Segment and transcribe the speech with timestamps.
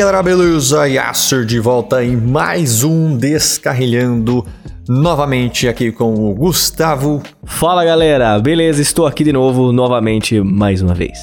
[0.00, 0.88] E aí galera, beleza?
[0.88, 4.46] Yasser de volta em mais um Descarrilhando,
[4.88, 7.22] novamente aqui com o Gustavo.
[7.44, 8.80] Fala galera, beleza?
[8.80, 11.18] Estou aqui de novo, novamente, mais uma vez.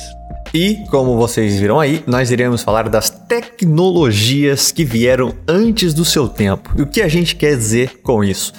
[0.54, 6.28] E, como vocês viram aí, nós iremos falar das tecnologias que vieram antes do seu
[6.28, 6.72] tempo.
[6.78, 8.54] E o que a gente quer dizer com isso?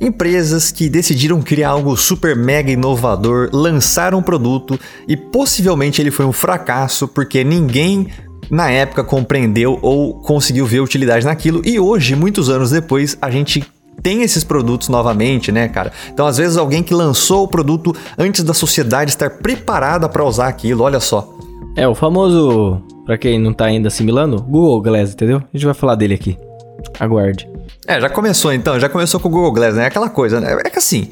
[0.00, 6.26] Empresas que decidiram criar algo super mega inovador, lançaram um produto e possivelmente ele foi
[6.26, 8.08] um fracasso porque ninguém
[8.50, 13.64] na época compreendeu ou conseguiu ver utilidade naquilo e hoje, muitos anos depois, a gente
[14.02, 15.92] tem esses produtos novamente, né, cara?
[16.12, 20.48] Então, às vezes, alguém que lançou o produto antes da sociedade estar preparada para usar
[20.48, 21.32] aquilo, olha só.
[21.76, 25.38] É, o famoso, para quem não tá ainda assimilando, Google Glass, entendeu?
[25.38, 26.36] A gente vai falar dele aqui.
[26.98, 27.48] Aguarde.
[27.86, 29.86] É, já começou então, já começou com o Google Glass, né?
[29.86, 30.56] Aquela coisa, né?
[30.64, 31.10] É que assim,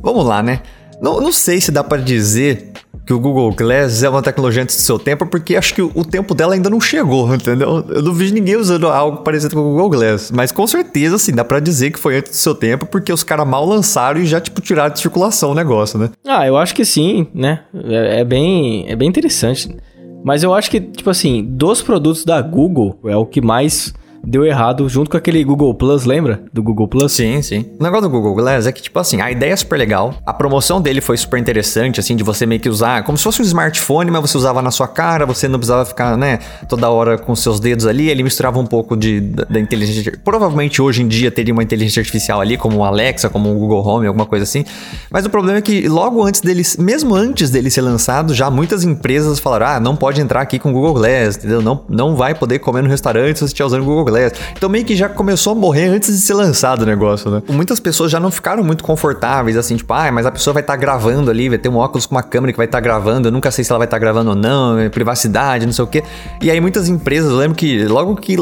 [0.00, 0.60] vamos lá, né?
[1.00, 2.72] Não, não sei se dá para dizer
[3.10, 6.04] que o Google Glass é uma tecnologia antes do seu tempo, porque acho que o
[6.04, 7.84] tempo dela ainda não chegou, entendeu?
[7.88, 10.30] Eu não vejo ninguém usando algo parecido com o Google Glass.
[10.30, 13.24] Mas com certeza, assim, dá pra dizer que foi antes do seu tempo, porque os
[13.24, 16.10] caras mal lançaram e já, tipo, tiraram de circulação o negócio, né?
[16.24, 17.64] Ah, eu acho que sim, né?
[17.74, 19.76] É, é bem, é bem interessante.
[20.22, 23.92] Mas eu acho que, tipo assim, dos produtos da Google, é o que mais
[24.24, 26.42] deu errado junto com aquele Google Plus, lembra?
[26.52, 27.12] Do Google Plus?
[27.12, 27.66] Sim, sim.
[27.78, 30.14] O negócio do Google Glass é que, tipo assim, a ideia é super legal.
[30.24, 33.40] A promoção dele foi super interessante, assim, de você meio que usar como se fosse
[33.40, 37.18] um smartphone, mas você usava na sua cara, você não precisava ficar, né, toda hora
[37.18, 38.08] com seus dedos ali.
[38.08, 40.18] Ele misturava um pouco de, da, da inteligência.
[40.24, 43.86] Provavelmente hoje em dia teria uma inteligência artificial ali, como o Alexa, como o Google
[43.86, 44.64] Home, alguma coisa assim.
[45.10, 48.84] Mas o problema é que logo antes dele, mesmo antes dele ser lançado, já muitas
[48.84, 51.62] empresas falaram: ah, não pode entrar aqui com o Google Glass, entendeu?
[51.62, 54.09] Não, não vai poder comer no restaurante se você estiver usando o Google Glass.
[54.52, 57.42] Então meio que já começou a morrer antes de ser lançado o negócio, né?
[57.48, 60.74] Muitas pessoas já não ficaram muito confortáveis, assim, tipo, ah, mas a pessoa vai estar
[60.74, 63.28] tá gravando ali, vai ter um óculos com uma câmera que vai estar tá gravando,
[63.28, 65.84] eu nunca sei se ela vai estar tá gravando ou não, é privacidade, não sei
[65.84, 66.02] o quê.
[66.42, 68.36] E aí muitas empresas, eu lembro que logo que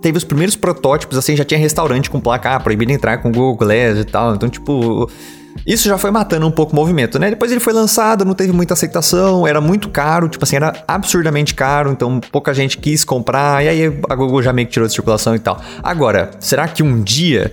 [0.00, 3.56] teve os primeiros protótipos, assim, já tinha restaurante com placa, ah, proibido entrar com Google
[3.56, 4.34] Glass e tal.
[4.34, 5.08] Então, tipo,
[5.66, 7.30] isso já foi matando um pouco o movimento, né?
[7.30, 11.54] Depois ele foi lançado, não teve muita aceitação, era muito caro, tipo assim, era absurdamente
[11.54, 14.94] caro, então pouca gente quis comprar, e aí a Google já meio que tirou de
[14.94, 15.60] circulação e tal.
[15.82, 17.52] Agora, será que um dia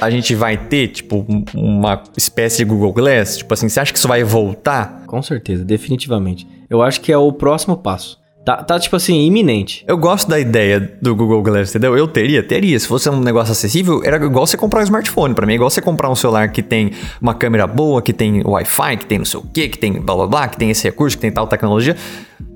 [0.00, 3.38] a gente vai ter, tipo, uma espécie de Google Glass?
[3.38, 5.02] Tipo assim, você acha que isso vai voltar?
[5.06, 6.46] Com certeza, definitivamente.
[6.68, 8.18] Eu acho que é o próximo passo.
[8.44, 9.82] Tá, tá, tipo assim, iminente.
[9.88, 11.96] Eu gosto da ideia do Google Glass, entendeu?
[11.96, 12.78] Eu teria, teria.
[12.78, 15.34] Se fosse um negócio acessível, era igual você comprar um smartphone.
[15.34, 16.90] Para mim, é igual você comprar um celular que tem
[17.22, 20.14] uma câmera boa, que tem Wi-Fi, que tem não sei o quê, que tem blá
[20.14, 21.96] blá blá, que tem esse recurso, que tem tal tecnologia.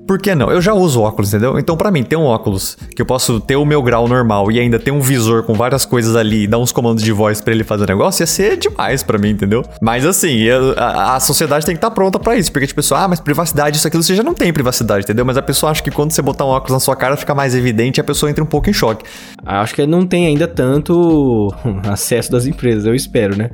[0.09, 0.49] Por que não?
[0.49, 1.59] Eu já uso óculos, entendeu?
[1.59, 4.59] Então, para mim, ter um óculos que eu posso ter o meu grau normal e
[4.59, 7.53] ainda ter um visor com várias coisas ali e dar uns comandos de voz para
[7.53, 9.63] ele fazer negócio, ia ser demais para mim, entendeu?
[9.79, 13.01] Mas assim, a, a sociedade tem que estar tá pronta para isso, porque tipo, pessoa,
[13.01, 15.23] ah, mas privacidade, isso aquilo, você já não tem privacidade, entendeu?
[15.23, 17.53] Mas a pessoa acha que quando você botar um óculos na sua cara fica mais
[17.53, 19.05] evidente e a pessoa entra um pouco em choque.
[19.45, 21.53] Acho que não tem ainda tanto
[21.87, 23.51] acesso das empresas, eu espero, né?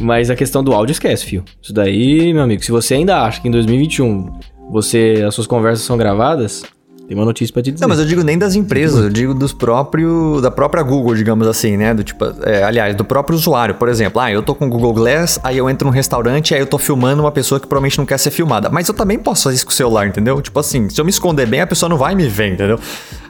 [0.00, 1.44] Mas a questão do áudio esquece, fio.
[1.60, 4.30] Isso daí, meu amigo, se você ainda acha que em 2021
[4.70, 6.62] você as suas conversas são gravadas,
[7.10, 7.82] tem uma notícia pra te dizer.
[7.82, 10.40] Não, mas eu digo nem das empresas, eu digo dos próprios.
[10.42, 11.92] da própria Google, digamos assim, né?
[11.92, 13.74] Do tipo, é, aliás, do próprio usuário.
[13.74, 16.60] Por exemplo, ah, eu tô com o Google Glass, aí eu entro num restaurante, aí
[16.60, 18.70] eu tô filmando uma pessoa que provavelmente não quer ser filmada.
[18.70, 20.40] Mas eu também posso fazer isso com o celular, entendeu?
[20.40, 22.78] Tipo assim, se eu me esconder bem, a pessoa não vai me ver, entendeu?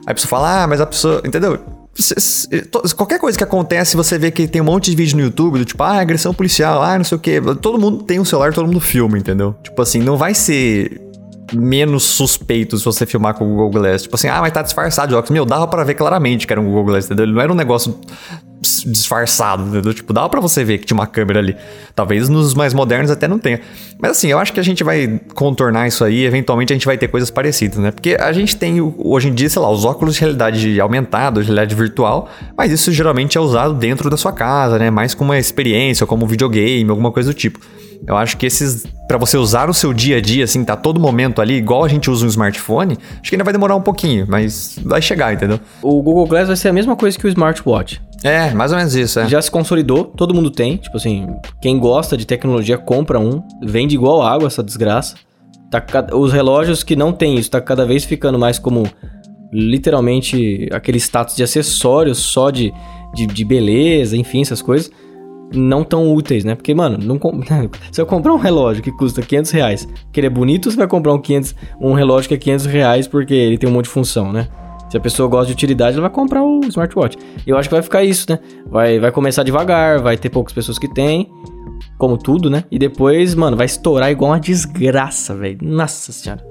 [0.07, 1.23] Aí a pessoa fala, ah, mas a pessoa.
[1.25, 1.59] Entendeu?
[2.95, 5.65] Qualquer coisa que acontece, você vê que tem um monte de vídeo no YouTube do
[5.65, 7.41] tipo, ah, agressão policial, ah, não sei o quê.
[7.63, 9.55] Todo mundo tem um celular, todo mundo filma, entendeu?
[9.63, 11.01] Tipo assim, não vai ser
[11.53, 14.03] menos suspeito se você filmar com o Google Glass.
[14.03, 15.31] Tipo assim, ah, mas tá disfarçado de óculos.
[15.31, 17.25] Meu, dava para ver claramente que era um Google Glass, entendeu?
[17.25, 17.99] Ele não era um negócio
[18.61, 19.95] disfarçado, entendeu?
[19.95, 21.57] Tipo, dava para você ver que tinha uma câmera ali.
[21.95, 23.61] Talvez nos mais modernos até não tenha.
[23.99, 26.99] Mas assim, eu acho que a gente vai contornar isso aí, eventualmente a gente vai
[26.99, 27.91] ter coisas parecidas, né?
[27.91, 31.47] Porque a gente tem hoje em dia, sei lá, os óculos de realidade aumentada, de
[31.47, 34.91] realidade virtual, mas isso geralmente é usado dentro da sua casa, né?
[34.91, 37.59] Mais como uma experiência, como um videogame, alguma coisa do tipo.
[38.07, 40.99] Eu acho que esses, para você usar o seu dia a dia, assim, tá todo
[40.99, 44.27] momento ali, igual a gente usa um smartphone, acho que ainda vai demorar um pouquinho,
[44.29, 45.61] mas vai chegar, entendeu?
[45.83, 48.01] O Google Glass vai ser a mesma coisa que o smartwatch.
[48.23, 49.29] É, mais ou menos isso, é.
[49.29, 50.77] Já se consolidou, todo mundo tem.
[50.77, 51.27] Tipo assim,
[51.61, 53.43] quem gosta de tecnologia compra um.
[53.63, 55.17] Vende igual água essa desgraça.
[55.71, 55.83] Tá,
[56.13, 58.87] os relógios que não tem isso, tá cada vez ficando mais como
[59.53, 62.73] literalmente aquele status de acessórios só de,
[63.15, 64.91] de, de beleza, enfim, essas coisas
[65.53, 66.55] não tão úteis, né?
[66.55, 67.19] Porque, mano, não
[67.91, 70.89] se eu comprar um relógio que custa 500 reais, que ele é bonito, você vai
[70.89, 73.91] comprar um, 500, um relógio que é 500 reais porque ele tem um monte de
[73.91, 74.49] função, né?
[74.91, 77.17] Se a pessoa gosta de utilidade, ela vai comprar o smartwatch.
[77.47, 78.41] Eu acho que vai ficar isso, né?
[78.67, 81.31] Vai, vai começar devagar, vai ter poucas pessoas que têm,
[81.97, 82.65] como tudo, né?
[82.71, 85.59] E depois, mano, vai estourar igual uma desgraça, velho.
[85.63, 86.45] Nossa senhora.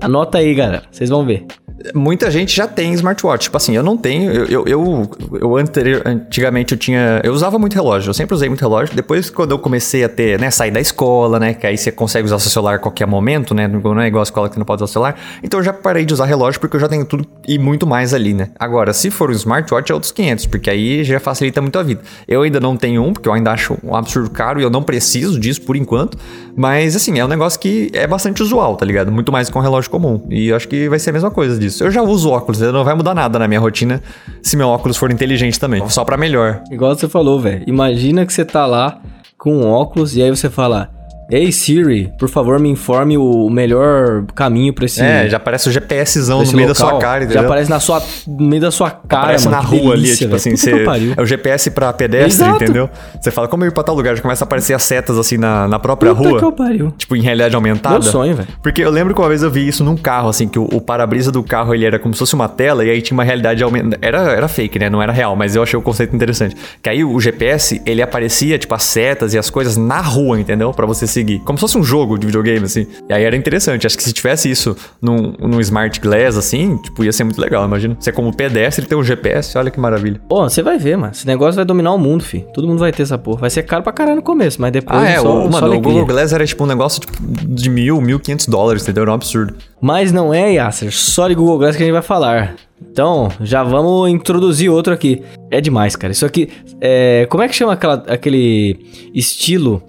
[0.00, 0.84] Anota aí, galera.
[0.90, 1.46] Vocês vão ver.
[1.94, 3.44] Muita gente já tem smartwatch.
[3.44, 4.30] Tipo assim, eu não tenho.
[4.32, 7.20] Eu, eu, eu, eu anterior, antigamente eu tinha.
[7.22, 8.94] Eu usava muito relógio, eu sempre usei muito relógio.
[8.94, 11.54] Depois, quando eu comecei a ter, né, sair da escola, né?
[11.54, 13.68] Que aí você consegue usar seu celular a qualquer momento, né?
[13.68, 15.20] Não é igual a escola que você não pode usar o celular.
[15.42, 18.14] Então eu já parei de usar relógio porque eu já tenho tudo e muito mais
[18.14, 18.50] ali, né?
[18.58, 22.00] Agora, se for um smartwatch, é outros 500, porque aí já facilita muito a vida.
[22.26, 24.82] Eu ainda não tenho um, porque eu ainda acho um absurdo caro e eu não
[24.82, 26.18] preciso disso por enquanto.
[26.54, 29.10] Mas, assim, é um negócio que é bastante usual, tá ligado?
[29.10, 30.26] Muito mais com um relógio comum.
[30.28, 31.71] E eu acho que vai ser a mesma coisa disso.
[31.80, 34.02] Eu já uso óculos, não vai mudar nada na minha rotina
[34.42, 35.86] se meu óculos for inteligente também.
[35.88, 36.62] Só para melhor.
[36.70, 37.64] Igual você falou, velho.
[37.66, 39.00] Imagina que você tá lá
[39.38, 40.90] com um óculos e aí você fala.
[41.30, 45.00] Ei Siri, por favor me informe o melhor caminho pra esse.
[45.00, 46.68] É, já aparece o GPSzão no meio local.
[46.68, 47.40] da sua cara, entendeu?
[47.42, 49.22] Já aparece na sua, no meio da sua cara.
[49.22, 50.84] Aparece mano, na rua delícia, ali, tipo assim, você,
[51.16, 52.64] é o GPS pra pedestre, Exato.
[52.64, 52.90] entendeu?
[53.20, 54.14] Você fala, como eu ir pra tal lugar?
[54.14, 56.38] Já começa a aparecer as setas assim na, na própria Puta rua.
[56.38, 56.94] Que eu pariu.
[56.96, 57.98] Tipo, em realidade aumentada.
[57.98, 58.48] Meu sonho, velho.
[58.62, 60.80] Porque eu lembro que uma vez eu vi isso num carro, assim, que o, o
[60.80, 63.62] para-brisa do carro ele era como se fosse uma tela e aí tinha uma realidade
[63.62, 63.98] aumentada.
[64.02, 64.90] Era, era fake, né?
[64.90, 66.56] Não era real, mas eu achei o conceito interessante.
[66.82, 70.72] Que aí o GPS, ele aparecia, tipo, as setas e as coisas na rua, entendeu?
[70.72, 71.40] Pra você seguir.
[71.40, 72.86] Como se fosse um jogo de videogame, assim.
[73.08, 73.86] E aí era interessante.
[73.86, 77.64] Acho que se tivesse isso num, num Smart Glass, assim, tipo, ia ser muito legal,
[77.64, 77.96] imagina.
[77.98, 80.20] Você como pedestre tem um GPS, olha que maravilha.
[80.28, 81.12] Pô, você vai ver, mano.
[81.12, 82.44] Esse negócio vai dominar o mundo, fi.
[82.52, 83.40] Todo mundo vai ter essa porra.
[83.42, 85.80] Vai ser caro pra caralho no começo, mas depois ah, é, só, o, mano, o
[85.80, 89.02] Google Glass era tipo um negócio tipo, de mil, mil quinhentos dólares, entendeu?
[89.02, 89.54] Era um absurdo.
[89.80, 92.54] Mas não é, Yasser, só de Google Glass que a gente vai falar.
[92.90, 95.22] Então, já vamos introduzir outro aqui.
[95.50, 96.12] É demais, cara.
[96.12, 96.48] Isso aqui.
[96.80, 97.26] É...
[97.30, 98.78] Como é que chama aquela, aquele
[99.14, 99.82] estilo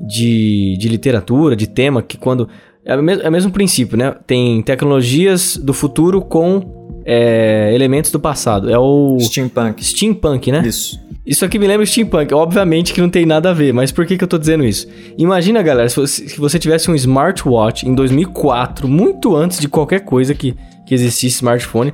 [0.00, 2.48] de, de literatura, de tema, que quando.
[2.84, 4.14] É o, mesmo, é o mesmo princípio, né?
[4.26, 8.70] Tem tecnologias do futuro com é, elementos do passado.
[8.70, 9.18] É o.
[9.20, 9.84] Steampunk.
[9.84, 10.62] Steampunk, né?
[10.66, 10.98] Isso.
[11.28, 12.32] Isso aqui me lembra steampunk.
[12.32, 14.86] Obviamente que não tem nada a ver, mas por que, que eu tô dizendo isso?
[15.18, 20.00] Imagina, galera, se você, se você tivesse um smartwatch em 2004, muito antes de qualquer
[20.00, 20.56] coisa que,
[20.86, 21.92] que existisse smartphone,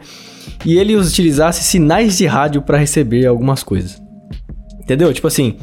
[0.65, 4.01] e ele utilizasse sinais de rádio para receber algumas coisas.
[4.81, 5.12] Entendeu?
[5.12, 5.56] Tipo assim,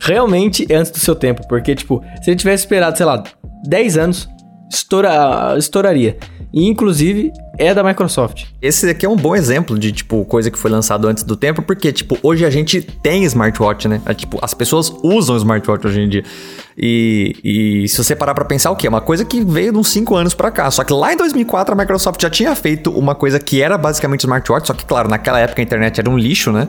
[0.00, 1.46] realmente é antes do seu tempo.
[1.46, 3.22] Porque, tipo, se ele tivesse esperado, sei lá,
[3.66, 4.28] 10 anos,
[4.70, 6.16] estoura, estouraria.
[6.52, 8.46] E, inclusive, é da Microsoft.
[8.60, 11.62] Esse aqui é um bom exemplo de, tipo, coisa que foi lançado antes do tempo,
[11.62, 14.00] porque, tipo, hoje a gente tem smartwatch, né?
[14.04, 16.24] É, tipo, as pessoas usam smartwatch hoje em dia.
[16.76, 17.36] E,
[17.84, 18.86] e se você parar pra pensar, o que?
[18.86, 20.70] É uma coisa que veio de uns 5 anos pra cá.
[20.70, 24.20] Só que lá em 2004 a Microsoft já tinha feito uma coisa que era basicamente
[24.20, 26.68] smartwatch, só que, claro, naquela época a internet era um lixo, né?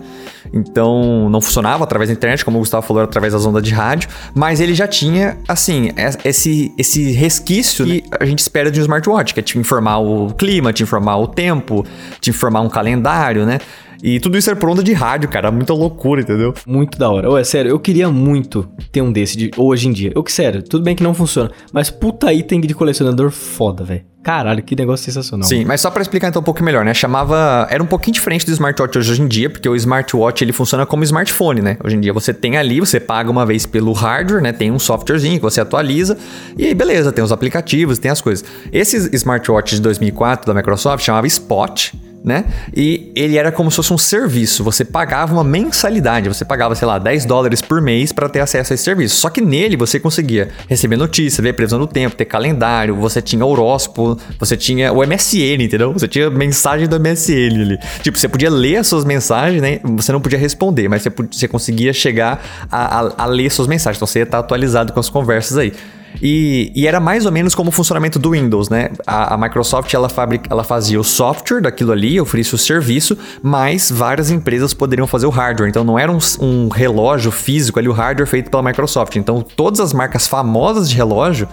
[0.54, 4.10] Então não funcionava através da internet, como o Gustavo falou, através das ondas de rádio.
[4.34, 5.92] Mas ele já tinha, assim,
[6.24, 10.34] esse, esse resquício que a gente espera de um smartwatch, que é te informar o
[10.34, 11.86] clima, te informar o tempo,
[12.20, 13.60] te informar um calendário, né?
[14.04, 15.52] E tudo isso era por onda de rádio, cara.
[15.52, 16.54] Muita loucura, entendeu?
[16.66, 17.30] Muito da hora.
[17.30, 20.12] Ô, é sério, eu queria muito ter um desse de, hoje em dia.
[20.16, 21.52] Eu que sério, tudo bem que não funciona.
[21.72, 24.12] Mas puta item de colecionador foda, velho.
[24.24, 25.48] Caralho, que negócio sensacional.
[25.48, 26.94] Sim, mas só para explicar então um pouco melhor, né?
[26.94, 27.68] Chamava.
[27.72, 31.04] Era um pouquinho diferente do smartwatch hoje em dia, porque o smartwatch ele funciona como
[31.04, 31.78] smartphone, né?
[31.84, 34.54] Hoje em dia você tem ali, você paga uma vez pelo hardware, né?
[34.54, 36.16] Tem um softwarezinho que você atualiza,
[36.56, 38.46] e aí beleza, tem os aplicativos, tem as coisas.
[38.72, 41.92] Esse smartwatch de 2004 da Microsoft chamava Spot
[42.24, 42.46] né?
[42.76, 44.64] E ele era como se fosse um serviço.
[44.64, 48.74] Você pagava uma mensalidade, você pagava, sei lá, 10 dólares por mês para ter acesso
[48.74, 49.16] a esse serviço.
[49.16, 53.46] Só que nele você conseguia receber notícia, ver previsão do tempo, ter calendário, você tinha
[53.46, 55.92] horóscopo, você tinha o MSN, entendeu?
[55.94, 57.80] Você tinha mensagem do MSN ali.
[58.02, 59.80] Tipo, você podia ler as suas mensagens, né?
[59.84, 63.68] Você não podia responder, mas você, podia, você conseguia chegar a, a, a ler suas
[63.68, 63.98] mensagens.
[63.98, 65.74] Então você ia estar atualizado com as conversas aí.
[66.22, 68.90] E, e, era mais ou menos como o funcionamento do Windows, né?
[69.06, 73.92] A, a, Microsoft ela, fabrica, ela fazia o software daquilo ali, oferecia o serviço, mas
[73.92, 75.70] várias empresas poderiam fazer o hardware.
[75.70, 79.16] Então não era um, um relógio físico ali, o hardware feito pela Microsoft.
[79.16, 81.48] Então todas as marcas famosas de relógio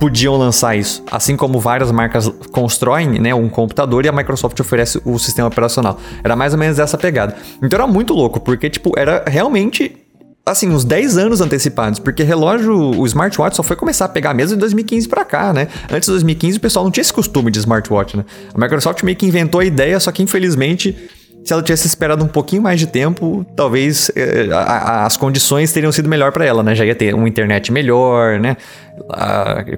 [0.00, 1.04] podiam lançar isso.
[1.10, 5.98] Assim como várias marcas constroem né, um computador e a Microsoft oferece o sistema operacional.
[6.24, 7.36] Era mais ou menos essa pegada.
[7.62, 9.94] Então era muito louco, porque tipo, era realmente
[10.44, 14.56] assim, uns 10 anos antecipados, porque relógio, o smartwatch só foi começar a pegar mesmo
[14.56, 15.68] em 2015 para cá, né?
[15.90, 18.24] Antes de 2015 o pessoal não tinha esse costume de smartwatch, né?
[18.52, 20.96] A Microsoft meio que inventou a ideia, só que infelizmente
[21.44, 25.72] se ela tivesse esperado um pouquinho mais de tempo, talvez eh, a, a, as condições
[25.72, 26.74] teriam sido melhor para ela, né?
[26.74, 28.56] Já ia ter uma internet melhor, né?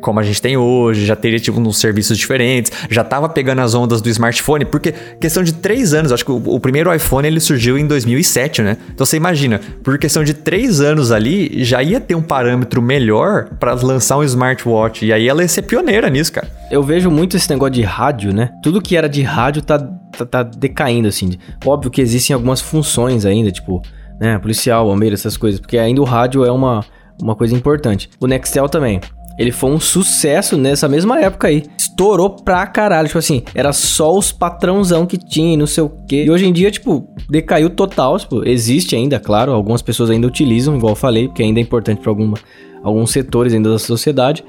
[0.01, 3.75] como a gente tem hoje, já teria tipo uns serviços diferentes, já tava pegando as
[3.75, 7.41] ondas do smartphone, porque questão de três anos, acho que o, o primeiro iPhone ele
[7.41, 8.77] surgiu em 2007, né?
[8.93, 13.49] Então você imagina, por questão de três anos ali, já ia ter um parâmetro melhor
[13.61, 16.49] para lançar um smartwatch, e aí ela ia ser pioneira nisso, cara.
[16.73, 18.51] Eu vejo muito esse negócio de rádio, né?
[18.63, 21.33] Tudo que era de rádio tá, tá, tá decaindo, assim.
[21.65, 23.83] Óbvio que existem algumas funções ainda, tipo,
[24.19, 26.83] né, policial, bombeiro, essas coisas, porque ainda o rádio é uma
[27.21, 28.09] uma coisa importante.
[28.21, 29.01] O Nextel também.
[29.39, 31.63] Ele foi um sucesso nessa mesma época aí.
[31.79, 33.07] Estourou pra caralho.
[33.07, 36.25] Tipo assim, era só os patrãozão que tinha e não sei o quê.
[36.25, 38.19] E hoje em dia, tipo, decaiu total.
[38.19, 39.53] Tipo, existe ainda, claro.
[39.53, 42.37] Algumas pessoas ainda utilizam, igual eu falei, porque ainda é importante pra alguma,
[42.83, 44.45] alguns setores ainda da sociedade.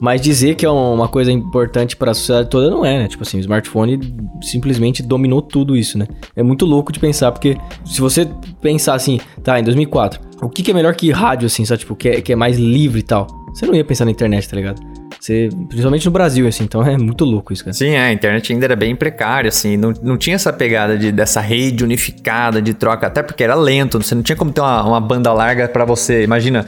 [0.00, 3.08] Mas dizer que é uma coisa importante para a sociedade toda não é, né?
[3.08, 4.00] Tipo assim, o smartphone
[4.40, 6.06] simplesmente dominou tudo isso, né?
[6.34, 8.26] É muito louco de pensar, porque se você
[8.62, 11.94] pensar assim, tá, em 2004, o que, que é melhor que rádio, assim, só tipo,
[11.94, 13.26] que é, que é mais livre e tal?
[13.54, 14.80] Você não ia pensar na internet, tá ligado?
[15.20, 17.74] Você, principalmente no Brasil, assim, então é muito louco isso, cara.
[17.74, 21.12] Sim, é, a internet ainda era bem precária, assim, não, não tinha essa pegada de,
[21.12, 24.82] dessa rede unificada de troca, até porque era lento, você não tinha como ter uma,
[24.82, 26.64] uma banda larga para você, imagina,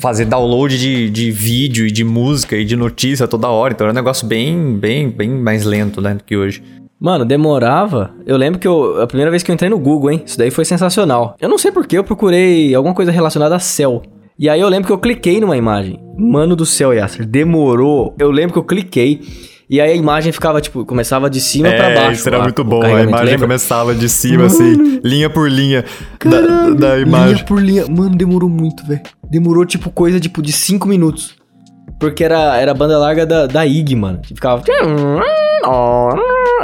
[0.00, 3.92] fazer download de, de vídeo e de música e de notícia toda hora, então era
[3.92, 6.60] um negócio bem, bem, bem mais lento, né, do que hoje.
[6.98, 8.10] Mano, demorava.
[8.26, 10.22] Eu lembro que eu, a primeira vez que eu entrei no Google, hein?
[10.26, 11.34] Isso daí foi sensacional.
[11.40, 14.02] Eu não sei porque eu procurei alguma coisa relacionada a céu.
[14.40, 16.00] E aí eu lembro que eu cliquei numa imagem.
[16.16, 18.16] Mano do céu, Yasser, demorou.
[18.18, 19.20] Eu lembro que eu cliquei.
[19.68, 22.20] E aí a imagem ficava, tipo, começava de cima é, pra baixo.
[22.20, 22.82] Isso era lá, muito bom.
[22.82, 23.40] A imagem lembra?
[23.40, 25.84] começava de cima, assim, Mano, assim, linha por linha
[26.24, 27.34] da, da, imagem.
[27.34, 27.84] Linha por linha.
[27.86, 29.02] Mano, demorou muito, velho.
[29.30, 31.36] Demorou, tipo, coisa, tipo, de 5 minutos.
[32.00, 34.22] Porque era, era a banda larga da, da IG, mano.
[34.24, 34.62] Ficava.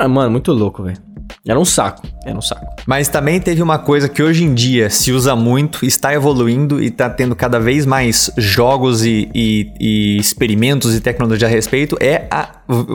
[0.08, 1.05] Mano, muito louco, velho.
[1.46, 2.66] Era um saco, era um saco.
[2.86, 6.86] Mas também teve uma coisa que hoje em dia se usa muito, está evoluindo e
[6.86, 12.26] está tendo cada vez mais jogos e, e, e, experimentos e tecnologia a respeito, é
[12.30, 12.50] a,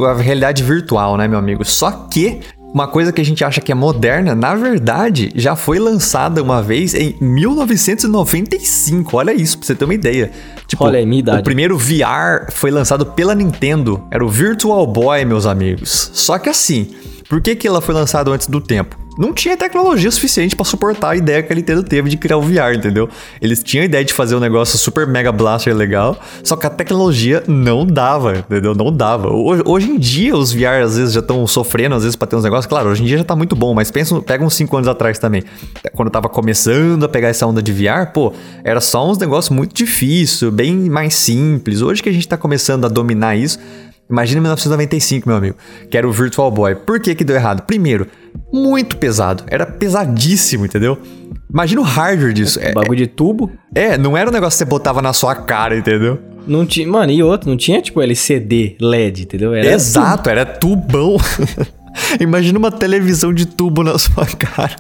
[0.10, 1.64] a realidade virtual, né, meu amigo?
[1.64, 2.42] Só que
[2.74, 6.62] uma coisa que a gente acha que é moderna, na verdade, já foi lançada uma
[6.62, 9.18] vez em 1995.
[9.18, 10.32] Olha isso, pra você ter uma ideia.
[10.68, 11.42] Tipo, Olha aí, minha idade.
[11.42, 14.04] O primeiro VR foi lançado pela Nintendo.
[14.10, 16.12] Era o Virtual Boy, meus amigos.
[16.14, 16.92] Só que assim,
[17.28, 19.01] por que, que ela foi lançada antes do tempo?
[19.18, 22.42] Não tinha tecnologia suficiente para suportar a ideia que a Nintendo teve de criar o
[22.42, 23.10] VR, entendeu?
[23.42, 26.70] Eles tinham a ideia de fazer um negócio super mega blaster legal, só que a
[26.70, 28.74] tecnologia não dava, entendeu?
[28.74, 29.30] Não dava.
[29.30, 32.36] Hoje, hoje em dia os VR às vezes já estão sofrendo às vezes para ter
[32.36, 32.66] uns negócios.
[32.68, 35.20] Claro, hoje em dia já tá muito bom, mas pensa, pega uns 5 anos atrás
[35.20, 35.44] também.
[35.94, 39.56] Quando eu tava começando a pegar essa onda de VR, pô, era só uns negócios
[39.56, 41.82] muito difíceis, bem mais simples.
[41.82, 43.60] Hoje que a gente tá começando a dominar isso,
[44.12, 45.56] Imagina 1995, meu amigo,
[45.90, 46.76] que era o Virtual Boy.
[46.76, 47.64] Por que que deu errado?
[47.64, 48.08] Primeiro,
[48.52, 49.44] muito pesado.
[49.48, 50.98] Era pesadíssimo, entendeu?
[51.50, 52.60] Imagina o hardware disso.
[52.62, 53.50] É, bagulho de tubo?
[53.74, 56.20] É, não era um negócio que você botava na sua cara, entendeu?
[56.46, 59.54] Não tinha, mano, e outro, não tinha tipo LCD, LED, entendeu?
[59.54, 60.30] Era Exato, tubo.
[60.30, 61.18] era tubão.
[62.20, 64.76] Imagina uma televisão de tubo na sua cara.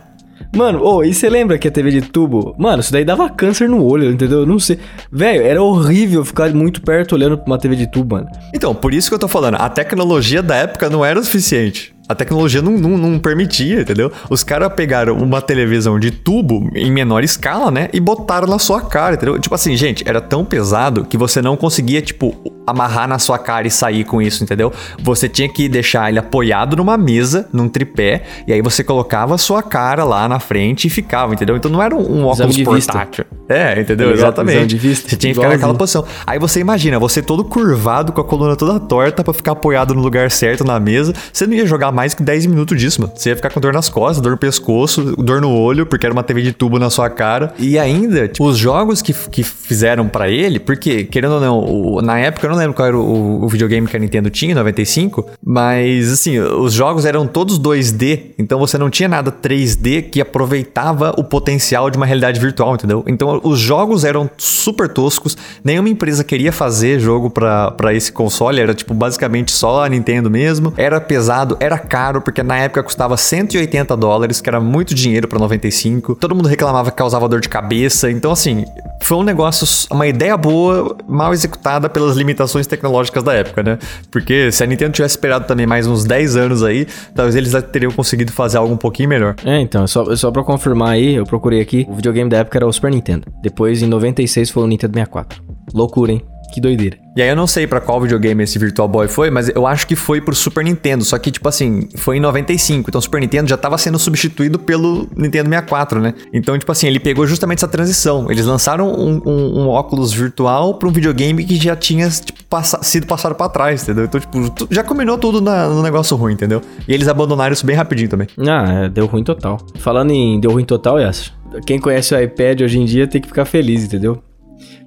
[0.55, 2.55] Mano, oh, e você lembra que a TV de tubo?
[2.57, 4.39] Mano, isso daí dava câncer no olho, entendeu?
[4.39, 4.79] Eu não sei.
[5.11, 8.27] Velho, era horrível ficar muito perto olhando pra uma TV de tubo, mano.
[8.53, 11.90] Então, por isso que eu tô falando, a tecnologia da época não era o suficiente.
[12.07, 14.11] A tecnologia não, não, não permitia, entendeu?
[14.29, 17.89] Os caras pegaram uma televisão de tubo em menor escala, né?
[17.93, 19.39] E botaram na sua cara, entendeu?
[19.39, 23.67] Tipo assim, gente, era tão pesado que você não conseguia, tipo, amarrar na sua cara
[23.67, 24.71] e sair com isso, entendeu?
[25.01, 29.37] Você tinha que deixar ele apoiado numa mesa, num tripé, e aí você colocava a
[29.37, 31.55] sua cara lá na frente e ficava, entendeu?
[31.55, 33.25] Então não era um, um óculos portátil.
[33.47, 34.09] É, entendeu?
[34.09, 34.77] Tá Exatamente.
[34.77, 36.05] Você tinha que ficar naquela posição.
[36.25, 40.01] Aí você imagina, você todo curvado, com a coluna toda torta para ficar apoiado no
[40.01, 43.13] lugar certo na mesa, você não ia jogar mais que 10 minutos disso, mano.
[43.15, 46.13] Você ia ficar com dor nas costas, dor no pescoço, dor no olho, porque era
[46.13, 47.53] uma TV de tubo na sua cara.
[47.59, 52.01] E ainda, tipo, os jogos que, que fizeram para ele, porque, querendo ou não, o,
[52.01, 55.27] na época eu não lembro qual era o, o, videogame que a Nintendo tinha, 95,
[55.43, 61.13] mas assim, os jogos eram todos 2D, então você não tinha nada 3D que aproveitava
[61.17, 63.03] o potencial de uma realidade virtual, entendeu?
[63.07, 68.73] Então os jogos eram super toscos, nenhuma empresa queria fazer jogo para esse console, era
[68.73, 70.73] tipo basicamente só a Nintendo mesmo.
[70.77, 75.39] Era pesado, era caro, porque na época custava 180 dólares, que era muito dinheiro para
[75.39, 76.15] 95.
[76.15, 78.09] Todo mundo reclamava que causava dor de cabeça.
[78.09, 78.65] Então, assim,
[79.03, 83.79] foi um negócio, uma ideia boa, mal executada pelas limitações tecnológicas da época, né?
[84.09, 87.91] Porque se a Nintendo tivesse esperado também mais uns 10 anos aí, talvez eles teriam
[87.91, 89.35] conseguido fazer algo um pouquinho melhor.
[89.43, 92.67] É, então, só, só pra confirmar aí, eu procurei aqui, o videogame da época era
[92.67, 93.27] o Super Nintendo.
[93.41, 95.41] Depois, em 96, foi o Nintendo 64.
[95.73, 96.21] Loucura, hein?
[96.51, 96.97] Que doideira.
[97.15, 99.85] E aí eu não sei para qual videogame esse Virtual Boy foi, mas eu acho
[99.85, 101.03] que foi pro Super Nintendo.
[101.03, 102.89] Só que, tipo assim, foi em 95.
[102.89, 106.13] Então o Super Nintendo já tava sendo substituído pelo Nintendo 64, né?
[106.33, 108.31] Então, tipo assim, ele pegou justamente essa transição.
[108.31, 112.81] Eles lançaram um, um, um óculos virtual pra um videogame que já tinha, tipo, passa
[112.81, 114.05] sido passado para trás, entendeu?
[114.05, 116.61] Então, tipo, já combinou tudo na, no negócio ruim, entendeu?
[116.87, 118.27] E eles abandonaram isso bem rapidinho também.
[118.39, 119.59] Ah, é, deu ruim total.
[119.79, 121.33] Falando em deu ruim total, Yas,
[121.65, 124.21] quem conhece o iPad hoje em dia tem que ficar feliz, entendeu?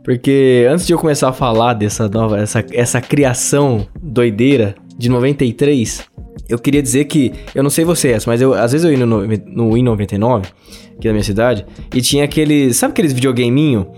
[0.05, 6.05] Porque antes de eu começar a falar dessa nova, essa, essa criação doideira de 93,
[6.47, 9.27] eu queria dizer que, eu não sei vocês, mas eu, às vezes eu ia no,
[9.27, 10.45] no Win99,
[10.97, 13.89] aqui na minha cidade, e tinha aqueles, sabe aqueles videogameinho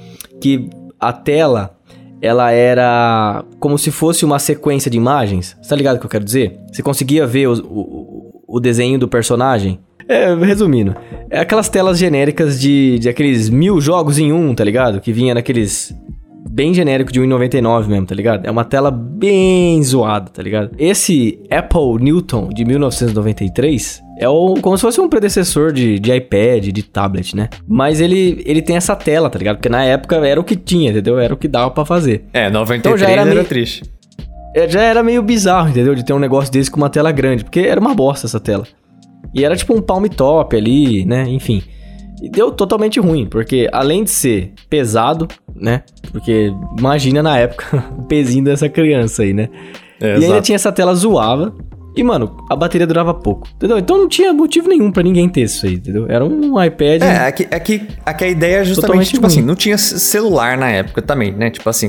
[0.41, 0.71] que
[1.01, 1.77] a tela
[2.23, 5.57] ela era como se fosse uma sequência de imagens.
[5.61, 6.59] Você tá ligado o que eu quero dizer?
[6.73, 9.79] Você conseguia ver o, o, o desenho do personagem.
[10.09, 10.95] É, resumindo,
[11.29, 15.01] é aquelas telas genéricas de, de aqueles mil jogos em um, tá ligado?
[15.01, 15.95] Que vinha naqueles
[16.49, 18.47] bem genérico de 1,99 mesmo, tá ligado?
[18.47, 20.71] É uma tela bem zoada, tá ligado?
[20.79, 26.69] Esse Apple Newton de 1993 é o, como se fosse um predecessor de, de iPad,
[26.69, 27.51] de tablet, né?
[27.69, 29.57] Mas ele, ele tem essa tela, tá ligado?
[29.57, 31.19] Porque na época era o que tinha, entendeu?
[31.19, 32.25] Era o que dava para fazer.
[32.33, 33.83] É, 93 então já era, era meio, triste.
[34.55, 35.95] É, já era meio bizarro, entendeu?
[35.95, 38.67] De ter um negócio desse com uma tela grande, porque era uma bosta essa tela.
[39.35, 41.25] E era tipo um palm top ali, né?
[41.29, 41.63] Enfim.
[42.23, 45.83] E deu totalmente ruim, porque além de ser pesado, né?
[46.11, 49.49] Porque imagina na época o pezinho dessa criança aí, né?
[50.01, 50.25] É, e exato.
[50.25, 51.55] ainda tinha essa tela zoava.
[51.97, 53.79] E, mano, a bateria durava pouco, entendeu?
[53.79, 56.07] Então não tinha motivo nenhum para ninguém ter isso aí, entendeu?
[56.09, 57.03] Era um iPad...
[57.03, 59.27] É, aqui, aqui, aqui a ideia é justamente, tipo ruim.
[59.27, 61.49] assim, não tinha celular na época também, né?
[61.49, 61.89] Tipo assim...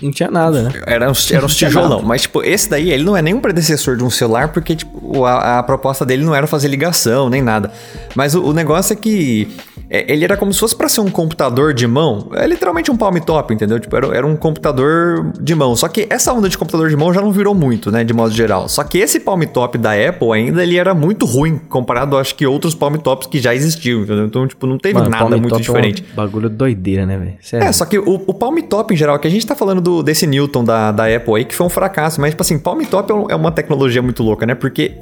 [0.00, 0.72] Não tinha nada, né?
[0.86, 2.02] Era uns, era uns tijolão.
[2.02, 5.24] Mas, tipo, esse daí, ele não é nem um predecessor de um celular, porque, tipo,
[5.24, 7.72] a, a proposta dele não era fazer ligação, nem nada.
[8.14, 9.48] Mas o, o negócio é que
[9.90, 12.28] é, ele era como se fosse para ser um computador de mão.
[12.34, 13.80] É literalmente um palm top, entendeu?
[13.80, 15.74] Tipo, era, era, um computador de mão.
[15.74, 18.04] Só que essa onda de computador de mão já não virou muito, né?
[18.04, 18.68] De modo geral.
[18.68, 22.46] Só que esse palm top da Apple ainda, ele era muito ruim comparado, acho que,
[22.46, 24.26] outros palm tops que já existiam, entendeu?
[24.26, 26.04] Então, tipo, não teve Mano, nada muito diferente.
[26.08, 27.64] É um bagulho doideira, né, velho?
[27.64, 30.02] É, só que o, o palm top em geral, que a gente tá falando do,
[30.02, 32.20] desse Newton da, da Apple aí, que foi um fracasso.
[32.20, 34.54] Mas, tipo assim, palm top é, é uma tecnologia muito louca, né?
[34.54, 34.92] Porque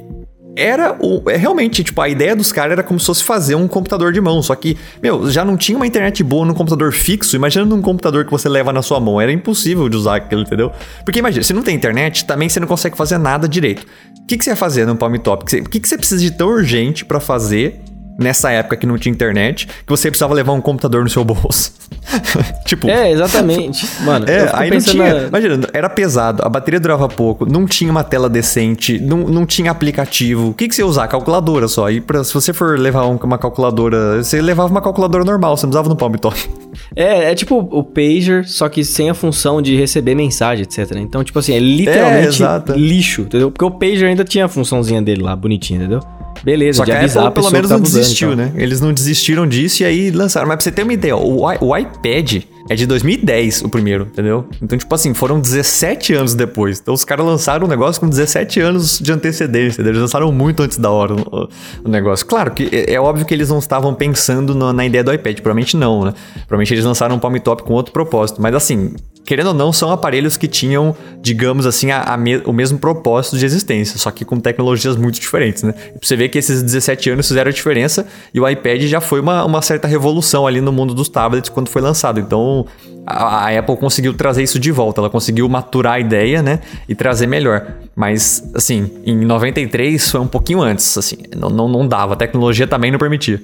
[0.57, 1.29] era o.
[1.29, 4.19] É realmente, tipo, a ideia dos caras era como se fosse fazer um computador de
[4.19, 4.41] mão.
[4.41, 7.35] Só que, meu, já não tinha uma internet boa no computador fixo.
[7.35, 9.21] Imagina num computador que você leva na sua mão.
[9.21, 10.71] Era impossível de usar aquilo, entendeu?
[11.05, 13.85] Porque imagina, se não tem internet, também você não consegue fazer nada direito.
[14.19, 15.43] O que, que você ia fazer no Palm Top?
[15.43, 17.79] O que, que você precisa de tão urgente para fazer
[18.19, 21.73] nessa época que não tinha internet, que você precisava levar um computador no seu bolso.
[22.65, 22.89] tipo.
[22.89, 23.87] É, exatamente.
[24.03, 25.13] Mano, é, aí não tinha.
[25.13, 25.27] Na...
[25.27, 29.71] Imagina, era pesado, a bateria durava pouco, não tinha uma tela decente, não, não tinha
[29.71, 30.49] aplicativo.
[30.49, 31.07] O que, que você ia usar?
[31.07, 31.89] Calculadora só.
[31.89, 35.71] E pra, se você for levar uma calculadora, você levava uma calculadora normal, você não
[35.71, 36.37] usava no Palm Top.
[36.95, 40.95] É, é tipo o pager, só que sem a função de receber mensagem, etc.
[40.97, 43.51] Então, tipo assim, é literalmente é, lixo, entendeu?
[43.51, 46.01] Porque o pager ainda tinha a funçãozinha dele lá, bonitinha, entendeu?
[46.43, 48.45] Beleza, Só que a Apple pelo menos não desistiu, então.
[48.45, 48.51] né?
[48.55, 50.47] Eles não desistiram disso e aí lançaram.
[50.47, 54.45] Mas pra você ter uma ideia, o, o iPad é de 2010 o primeiro, entendeu?
[54.61, 56.79] Então, tipo assim, foram 17 anos depois.
[56.79, 59.81] Então, os caras lançaram um negócio com 17 anos de antecedência.
[59.81, 62.25] Eles lançaram muito antes da hora o, negócio.
[62.25, 65.35] Claro que é, é, óbvio que eles não estavam pensando no, na ideia do iPad.
[65.39, 66.13] Provavelmente não, né?
[66.47, 68.41] Provavelmente eles lançaram um Palm Top com outro propósito.
[68.41, 68.93] Mas assim,
[69.27, 73.37] querendo ou não, são aparelhos que tinham, digamos assim, a, a me, o mesmo propósito
[73.37, 75.73] de existência, só que com tecnologias muito diferentes, né?
[76.01, 79.19] E você ver que esses 17 anos fizeram a diferença e o iPad já foi
[79.19, 82.21] uma, uma certa revolução ali no mundo dos tablets quando foi lançado.
[82.21, 82.56] Então,
[83.05, 86.59] a, a Apple conseguiu trazer isso de volta, ela conseguiu maturar a ideia, né?
[86.87, 87.65] E trazer melhor.
[87.95, 92.67] Mas, assim, em 93 foi um pouquinho antes, assim, não, não, não dava, a tecnologia
[92.67, 93.41] também não permitia.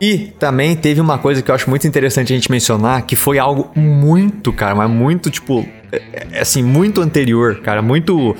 [0.00, 3.38] E também teve uma coisa que eu acho muito interessante a gente mencionar, que foi
[3.38, 8.36] algo muito, cara, mas muito, tipo, é, é, assim, muito anterior, cara, muito.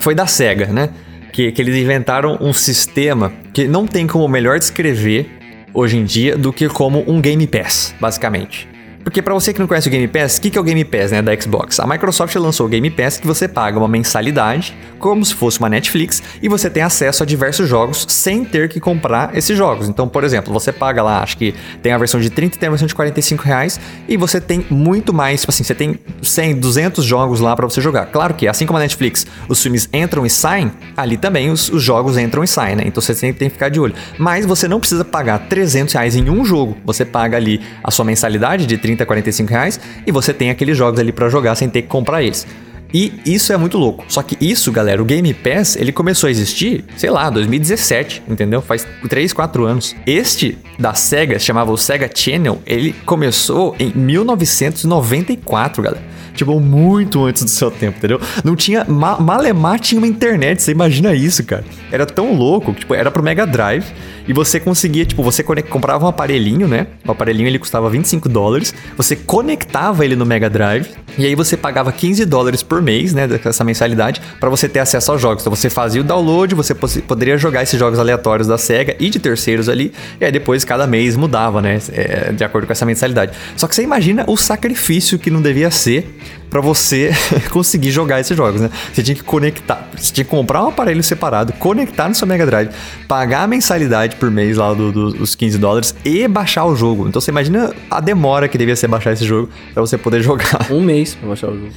[0.00, 0.90] Foi da SEGA, né?
[1.32, 5.26] Que, que eles inventaram um sistema que não tem como melhor descrever
[5.72, 8.71] hoje em dia do que como um Game Pass, basicamente.
[9.04, 10.84] Porque para você que não conhece o Game Pass, o que, que é o Game
[10.84, 11.80] Pass, né, da Xbox?
[11.80, 15.68] A Microsoft lançou o Game Pass que você paga uma mensalidade, como se fosse uma
[15.68, 19.88] Netflix, e você tem acesso a diversos jogos sem ter que comprar esses jogos.
[19.88, 22.66] Então, por exemplo, você paga lá, acho que tem a versão de 30 e tem
[22.68, 26.56] a versão de 45 reais, e você tem muito mais, tipo assim, você tem 100,
[26.56, 28.06] 200 jogos lá para você jogar.
[28.06, 31.82] Claro que, assim como a Netflix, os filmes entram e saem, ali também os, os
[31.82, 32.84] jogos entram e saem, né?
[32.86, 33.94] Então você tem, tem que ficar de olho.
[34.18, 36.76] Mas você não precisa pagar 300 reais em um jogo.
[36.84, 40.76] Você paga ali a sua mensalidade de 30 30, 45 reais e você tem aqueles
[40.76, 42.46] jogos ali para jogar sem ter que comprar eles.
[42.92, 44.04] E isso é muito louco.
[44.08, 48.60] Só que isso, galera, o Game Pass, ele começou a existir, sei lá, 2017, entendeu?
[48.60, 49.96] Faz 3, 4 anos.
[50.06, 56.02] Este da Sega, chamava o Sega Channel, ele começou em 1994, galera.
[56.34, 58.20] Tipo, muito antes do seu tempo, entendeu?
[58.42, 58.84] Não tinha.
[58.86, 61.64] Ma Malemar tinha uma internet, você imagina isso, cara.
[61.90, 63.84] Era tão louco, tipo, era pro Mega Drive.
[64.26, 66.86] E você conseguia, tipo, você comprava um aparelhinho, né?
[67.06, 68.72] O aparelhinho ele custava 25 dólares.
[68.96, 70.88] Você conectava ele no Mega Drive.
[71.18, 75.12] E aí você pagava 15 dólares por mês, né, dessa mensalidade, para você ter acesso
[75.12, 75.42] aos jogos.
[75.42, 79.18] Então você fazia o download, você poderia jogar esses jogos aleatórios da SEGA e de
[79.18, 83.32] terceiros ali, e aí depois cada mês mudava, né, é, de acordo com essa mensalidade.
[83.56, 86.06] Só que você imagina o sacrifício que não devia ser
[86.52, 87.10] para você
[87.50, 88.70] conseguir jogar esses jogos, né?
[88.92, 92.44] Você tinha que conectar, você tinha que comprar um aparelho separado, conectar no seu Mega
[92.44, 92.68] Drive,
[93.08, 97.08] pagar a mensalidade por mês lá do, do, dos 15 dólares e baixar o jogo.
[97.08, 100.70] Então você imagina a demora que devia ser baixar esse jogo para você poder jogar.
[100.70, 101.72] Um mês pra baixar o jogo.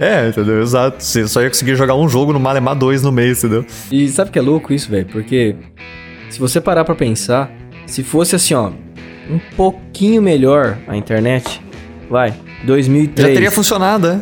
[0.00, 0.62] É, entendeu?
[0.62, 1.04] Exato.
[1.04, 3.66] Você só ia conseguir jogar um jogo no Malemar 2 no mês, entendeu?
[3.92, 5.04] E sabe que é louco isso, velho?
[5.06, 5.54] Porque
[6.30, 7.52] se você parar pra pensar,
[7.86, 8.70] se fosse assim, ó,
[9.30, 11.60] um pouquinho melhor a internet,
[12.08, 12.32] vai,
[12.64, 13.28] 2003.
[13.28, 14.20] Já teria funcionado, é?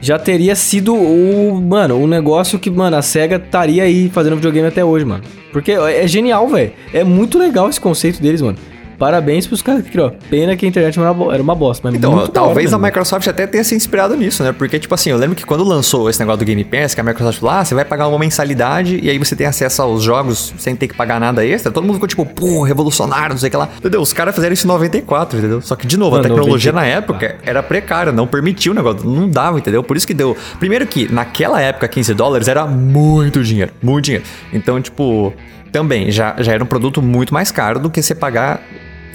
[0.00, 4.66] Já teria sido o, mano, o negócio que, mano, a SEGA estaria aí fazendo videogame
[4.66, 5.22] até hoje, mano.
[5.52, 6.72] Porque é genial, velho.
[6.92, 8.58] É muito legal esse conceito deles, mano.
[8.98, 10.12] Parabéns pros caras que criou.
[10.30, 11.86] Pena que a internet era uma, era uma bosta.
[11.86, 14.52] Mas então, talvez a Microsoft até tenha se inspirado nisso, né?
[14.52, 17.04] Porque, tipo assim, eu lembro que quando lançou esse negócio do Game Pass, que a
[17.04, 20.54] Microsoft falou, ah, você vai pagar uma mensalidade e aí você tem acesso aos jogos
[20.58, 21.70] sem ter que pagar nada extra.
[21.72, 23.68] Todo mundo ficou tipo, pô, revolucionário, não sei o que lá.
[23.78, 24.00] Entendeu?
[24.00, 25.60] Os caras fizeram isso em 94, entendeu?
[25.60, 26.74] Só que, de novo, Mano, a tecnologia 94.
[26.74, 29.82] na época era precária, não permitia o negócio, não dava, entendeu?
[29.82, 30.36] Por isso que deu.
[30.58, 34.24] Primeiro que, naquela época, 15 dólares era muito dinheiro, muito dinheiro.
[34.52, 35.32] Então, tipo
[35.74, 38.62] também já, já era um produto muito mais caro do que você pagar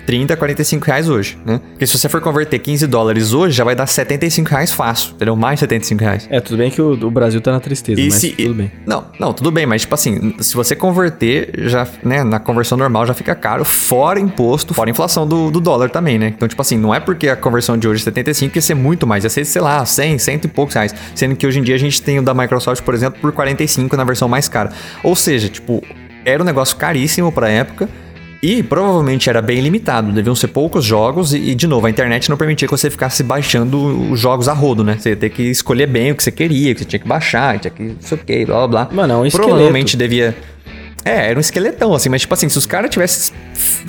[0.09, 1.61] 30, 45 reais hoje, né?
[1.69, 5.35] Porque se você for converter 15 dólares hoje, já vai dar 75 reais fácil, entendeu?
[5.35, 6.27] Mais 75 reais.
[6.31, 8.71] É, tudo bem que o, o Brasil tá na tristeza, e mas se, tudo bem.
[8.87, 13.05] Não, não, tudo bem, mas tipo assim, se você converter, já, né, na conversão normal
[13.05, 16.33] já fica caro, fora imposto, fora inflação do, do dólar também, né?
[16.35, 18.73] Então, tipo assim, não é porque a conversão de hoje é 75 que ia ser
[18.73, 20.95] muito mais, ia ser, sei lá, 100, 100 e poucos reais.
[21.13, 23.95] Sendo que hoje em dia a gente tem o da Microsoft, por exemplo, por 45
[23.95, 24.71] na versão mais cara.
[25.03, 25.83] Ou seja, tipo,
[26.25, 27.87] era um negócio caríssimo pra época
[28.41, 32.37] e provavelmente era bem limitado, deviam ser poucos jogos, e, de novo, a internet não
[32.37, 34.97] permitia que você ficasse baixando os jogos a rodo, né?
[34.97, 37.59] Você ia ter que escolher bem o que você queria, que você tinha que baixar,
[37.59, 38.89] tinha que não sei o que, blá blá blá.
[38.93, 40.35] Mano, é um Provavelmente devia.
[41.03, 43.33] É, era um esqueletão, assim, mas tipo assim, se os caras tivessem,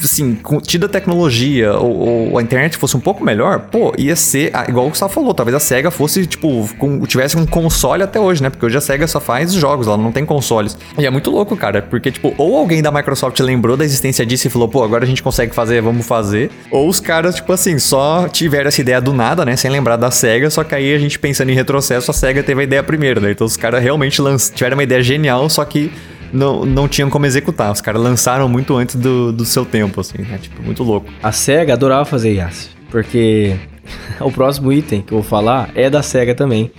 [0.03, 4.53] assim, tido a tecnologia ou, ou, a internet fosse um pouco melhor, pô, ia ser,
[4.69, 8.43] igual o Gustavo falou, talvez a SEGA fosse, tipo, com, tivesse um console até hoje,
[8.43, 8.51] né?
[8.51, 10.77] Porque hoje a SEGA só faz jogos, ela não tem consoles.
[10.99, 14.47] E é muito louco, cara, porque, tipo, ou alguém da Microsoft lembrou da existência disso
[14.47, 17.79] e falou, pô, agora a gente consegue fazer, vamos fazer, ou os caras, tipo assim,
[17.79, 19.57] só tiveram essa ideia do nada, né?
[19.57, 22.61] Sem lembrar da SEGA, só que aí a gente pensando em retrocesso, a SEGA teve
[22.61, 23.31] a ideia primeiro, né?
[23.31, 24.21] Então os caras realmente
[24.55, 25.93] tiveram uma ideia genial, só que
[26.33, 27.73] não, não tinham como executar.
[27.73, 30.39] Os caras lançaram muito antes do, do seu tempo, assim, né?
[30.41, 31.09] Tipo, muito louco.
[31.23, 33.57] A SEGA adorava fazer Yas, porque
[34.21, 36.71] o próximo item que eu vou falar é da SEGA também.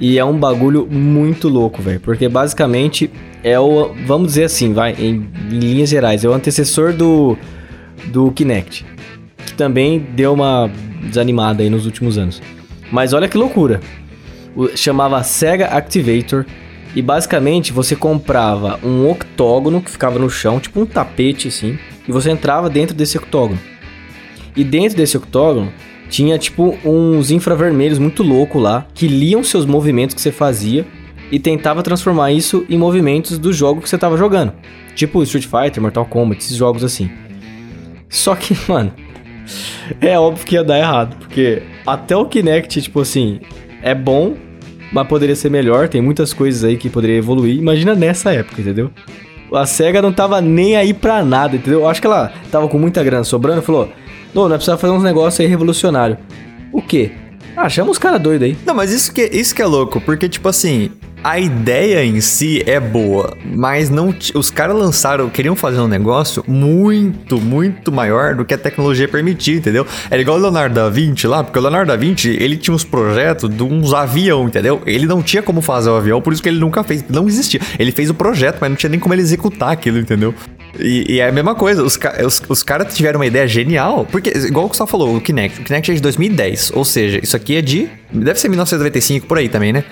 [0.00, 2.00] E é um bagulho muito louco, velho.
[2.00, 3.10] Porque basicamente
[3.44, 3.92] é o.
[4.06, 7.36] Vamos dizer assim, vai, em, em, linhas gerais, é o antecessor do,
[8.06, 8.86] do Kinect.
[9.44, 10.70] Que também deu uma
[11.02, 12.40] desanimada aí nos últimos anos.
[12.90, 13.80] Mas olha que loucura.
[14.56, 16.46] O, chamava Sega Activator
[16.94, 22.12] e basicamente você comprava um octógono que ficava no chão, tipo um tapete assim, e
[22.12, 23.60] você entrava dentro desse octógono.
[24.56, 25.72] E dentro desse octógono
[26.08, 30.84] tinha tipo uns infravermelhos muito louco lá que liam seus movimentos que você fazia
[31.30, 34.52] e tentava transformar isso em movimentos do jogo que você estava jogando.
[34.96, 37.08] Tipo Street Fighter, Mortal Kombat, esses jogos assim.
[38.08, 38.92] Só que, mano,
[40.00, 43.40] é óbvio que ia dar errado, porque até o Kinect, tipo assim,
[43.82, 44.36] é bom,
[44.92, 45.88] mas poderia ser melhor.
[45.88, 47.56] Tem muitas coisas aí que poderia evoluir.
[47.58, 48.90] Imagina nessa época, entendeu?
[49.52, 51.80] A SEGA não tava nem aí pra nada, entendeu?
[51.80, 53.88] Eu acho que ela tava com muita grana sobrando e falou:
[54.32, 56.16] Não, nós precisamos fazer uns negócios aí revolucionário.
[56.72, 57.12] O quê?
[57.56, 58.56] Ah, chama os caras doidos aí.
[58.64, 60.90] Não, mas isso que, isso que é louco, porque, tipo assim,
[61.22, 66.42] a ideia em si é boa, mas não os caras lançaram, queriam fazer um negócio
[66.46, 69.86] muito, muito maior do que a tecnologia permitia, entendeu?
[70.10, 72.84] Era igual o Leonardo da Vinci lá, porque o Leonardo da Vinci, ele tinha uns
[72.84, 74.80] projetos de uns avião, entendeu?
[74.86, 77.60] Ele não tinha como fazer o avião, por isso que ele nunca fez, não existia.
[77.78, 80.34] Ele fez o projeto, mas não tinha nem como ele executar aquilo, entendeu?
[80.78, 84.30] E, e é a mesma coisa, os, os, os caras tiveram uma ideia genial, porque,
[84.30, 87.36] igual o que você falou, o Kinect, o Kinect é de 2010, ou seja, isso
[87.36, 89.84] aqui é de, deve ser 1995 por aí também, né?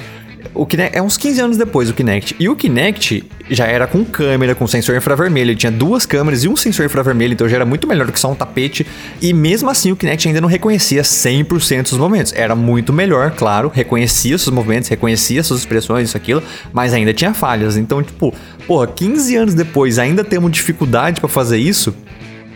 [0.54, 2.34] O Kinect é uns 15 anos depois o Kinect.
[2.38, 5.50] E o Kinect já era com câmera, com sensor infravermelho.
[5.50, 8.20] Ele tinha duas câmeras e um sensor infravermelho, então já era muito melhor do que
[8.20, 8.86] só um tapete.
[9.20, 12.32] E mesmo assim o Kinect ainda não reconhecia 100% dos movimentos.
[12.32, 17.32] Era muito melhor, claro, reconhecia seus movimentos, reconhecia suas expressões, isso, aquilo, mas ainda tinha
[17.32, 17.76] falhas.
[17.76, 18.34] Então, tipo,
[18.66, 21.94] porra, 15 anos depois ainda temos dificuldade para fazer isso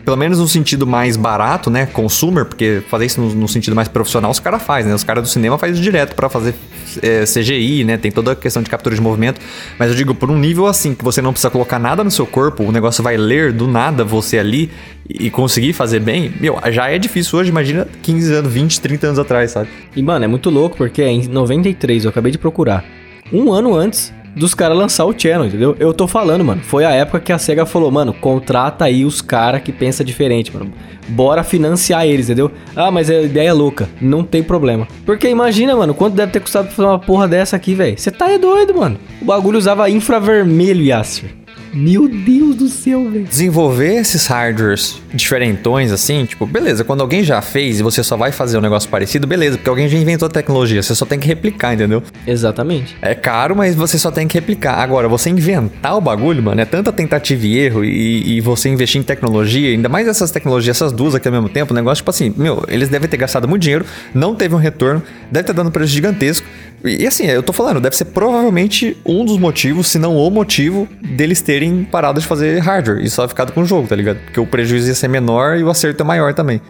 [0.05, 1.87] pelo menos no sentido mais barato, né?
[1.87, 4.95] Consumer, porque fazer isso no, no sentido mais profissional os caras fazem, né?
[4.95, 6.55] Os caras do cinema fazem direto para fazer
[7.03, 7.97] é, CGI, né?
[7.97, 9.41] Tem toda a questão de captura de movimento.
[9.79, 12.27] Mas eu digo, por um nível assim, que você não precisa colocar nada no seu
[12.27, 14.71] corpo, o negócio vai ler do nada você ali
[15.09, 19.19] e conseguir fazer bem, meu, já é difícil hoje, imagina 15 anos, 20, 30 anos
[19.19, 19.69] atrás, sabe?
[19.95, 22.85] E, mano, é muito louco porque em 93, eu acabei de procurar,
[23.33, 25.77] um ano antes dos caras lançar o channel, entendeu?
[25.79, 29.21] Eu tô falando, mano, foi a época que a SEGA falou, mano, contrata aí os
[29.21, 30.73] caras que pensa diferente, mano.
[31.09, 32.51] Bora financiar eles, entendeu?
[32.75, 34.87] Ah, mas a ideia é louca, não tem problema.
[35.05, 37.99] Porque imagina, mano, quanto deve ter custado pra fazer uma porra dessa aqui, velho?
[37.99, 38.99] Você tá é doido, mano.
[39.21, 41.42] O bagulho usava infravermelho, Yasser.
[41.73, 43.25] Meu Deus do céu, velho.
[43.25, 48.33] Desenvolver esses hardwares diferentões, assim, tipo, beleza, quando alguém já fez e você só vai
[48.33, 51.27] fazer um negócio parecido, beleza, porque alguém já inventou a tecnologia, você só tem que
[51.27, 52.03] replicar, entendeu?
[52.27, 52.97] Exatamente.
[53.01, 54.75] É caro, mas você só tem que replicar.
[54.75, 59.01] Agora, você inventar o bagulho, mano, é tanta tentativa e erro e, e você investir
[59.01, 62.11] em tecnologia, ainda mais essas tecnologias, essas duas aqui ao mesmo tempo, o negócio, tipo
[62.11, 65.69] assim, meu, eles devem ter gastado muito dinheiro, não teve um retorno, deve ter dado
[65.69, 66.47] um preço gigantesco.
[66.85, 70.31] E, e assim, eu tô falando, deve ser provavelmente um dos motivos, se não o
[70.31, 74.19] motivo, deles terem parado de fazer hardware e só ficado com o jogo, tá ligado?
[74.25, 76.61] Porque o prejuízo ia ser menor e o acerto é maior também.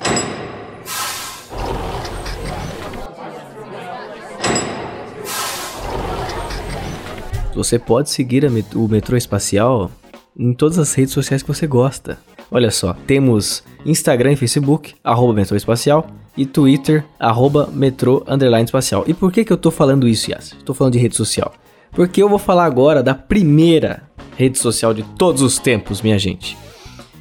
[7.55, 9.91] Você pode seguir met o metrô espacial
[10.37, 12.19] em todas as redes sociais que você gosta.
[12.51, 19.05] Olha só, temos Instagram e Facebook, arroba metrô espacial, e Twitter, arroba metrô underline espacial.
[19.07, 20.53] E por que, que eu tô falando isso, Yas?
[20.53, 21.53] Estou falando de rede social.
[21.93, 24.03] Porque eu vou falar agora da primeira
[24.37, 26.57] rede social de todos os tempos, minha gente.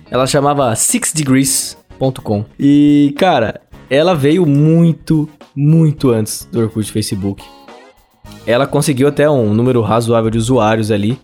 [0.09, 2.45] Ela chamava sixdegrees.com.
[2.59, 7.43] E, cara, ela veio muito, muito antes do Orkut Facebook.
[8.45, 11.19] Ela conseguiu até um número razoável de usuários ali.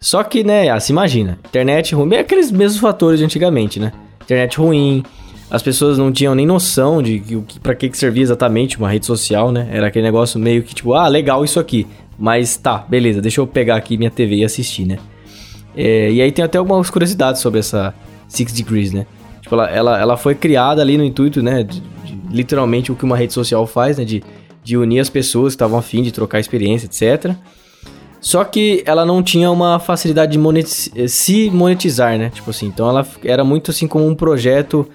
[0.00, 3.92] Só que, né, se imagina, internet ruim, bem aqueles mesmos fatores de antigamente, né?
[4.22, 5.02] Internet ruim,
[5.50, 9.04] as pessoas não tinham nem noção de que, para que, que servia exatamente uma rede
[9.04, 9.68] social, né?
[9.72, 11.86] Era aquele negócio meio que tipo, ah, legal isso aqui.
[12.16, 14.98] Mas tá, beleza, deixa eu pegar aqui minha TV e assistir, né?
[15.74, 17.92] É, e aí tem até algumas curiosidades sobre essa
[18.28, 19.06] Six Degrees, né?
[19.40, 21.64] Tipo, ela, ela, ela foi criada ali no intuito, né?
[21.64, 24.04] De, de, literalmente o que uma rede social faz, né?
[24.04, 24.22] De,
[24.62, 27.34] de unir as pessoas que estavam afim de trocar experiência, etc.
[28.20, 32.30] Só que ela não tinha uma facilidade de monetiz eh, se monetizar, né?
[32.32, 34.86] Tipo assim, então ela era muito assim como um projeto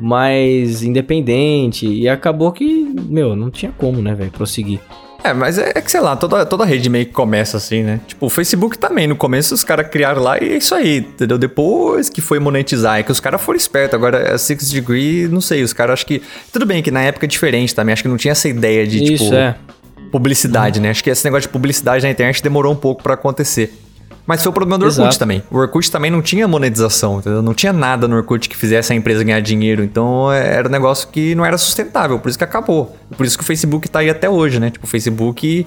[0.00, 4.80] mais independente e acabou que, meu, não tinha como, né, velho, prosseguir.
[5.24, 8.00] É, mas é, é, que, sei lá, toda, toda rede meio que começa assim, né?
[8.06, 11.38] Tipo, o Facebook também, no começo os caras criaram lá e é isso aí, entendeu?
[11.38, 13.94] Depois que foi monetizar, é que os caras foram espertos.
[13.94, 16.20] Agora, a Six Degree, não sei, os caras acho que...
[16.52, 19.14] Tudo bem que na época é diferente também, acho que não tinha essa ideia de,
[19.14, 19.34] isso, tipo...
[19.34, 19.56] É.
[20.10, 20.82] Publicidade, hum.
[20.82, 20.90] né?
[20.90, 23.72] Acho que esse negócio de publicidade na internet demorou um pouco para acontecer.
[24.26, 25.18] Mas foi o problema do Orkut Exato.
[25.18, 25.42] também.
[25.50, 27.42] O Orkut também não tinha monetização, entendeu?
[27.42, 29.82] Não tinha nada no Orkut que fizesse a empresa ganhar dinheiro.
[29.82, 32.96] Então é, era um negócio que não era sustentável, por isso que acabou.
[33.16, 34.70] Por isso que o Facebook tá aí até hoje, né?
[34.70, 35.66] Tipo, o Facebook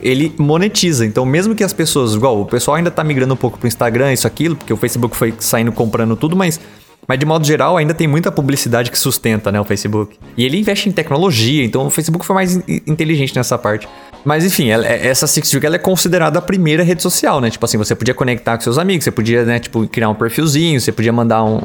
[0.00, 1.04] ele monetiza.
[1.04, 4.12] Então, mesmo que as pessoas, igual, o pessoal ainda tá migrando um pouco pro Instagram,
[4.12, 6.60] isso aquilo, porque o Facebook foi saindo comprando tudo, mas
[7.08, 10.16] mas de modo geral, ainda tem muita publicidade que sustenta, né, o Facebook.
[10.36, 13.88] E ele investe em tecnologia, então o Facebook foi mais inteligente nessa parte.
[14.24, 17.50] Mas enfim, ela, é, essa Sixjuke ela é considerada a primeira rede social, né?
[17.50, 20.78] Tipo assim, você podia conectar com seus amigos, você podia, né, tipo, criar um perfilzinho,
[20.78, 21.56] você podia mandar um,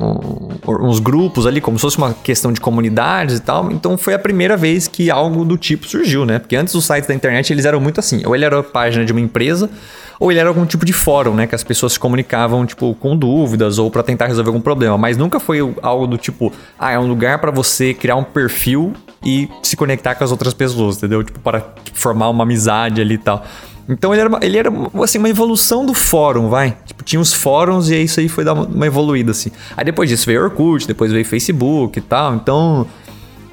[0.65, 3.69] um, uns grupos ali, como se fosse uma questão de comunidades e tal.
[3.71, 6.39] Então foi a primeira vez que algo do tipo surgiu, né?
[6.39, 9.03] Porque antes os sites da internet eles eram muito assim, ou ele era a página
[9.03, 9.69] de uma empresa,
[10.19, 11.47] ou ele era algum tipo de fórum, né?
[11.47, 14.97] Que as pessoas se comunicavam, tipo, com dúvidas ou para tentar resolver algum problema.
[14.97, 18.93] Mas nunca foi algo do tipo, ah, é um lugar para você criar um perfil
[19.25, 21.23] e se conectar com as outras pessoas, entendeu?
[21.23, 23.43] Tipo, para tipo, formar uma amizade ali e tal.
[23.87, 24.71] Então ele era, ele era
[25.03, 26.77] assim, uma evolução do fórum, vai.
[26.85, 29.51] Tipo, tinha os fóruns e isso aí foi dar uma evoluída, assim.
[29.75, 32.35] Aí depois disso veio Orkut, depois veio Facebook e tal.
[32.35, 32.87] Então,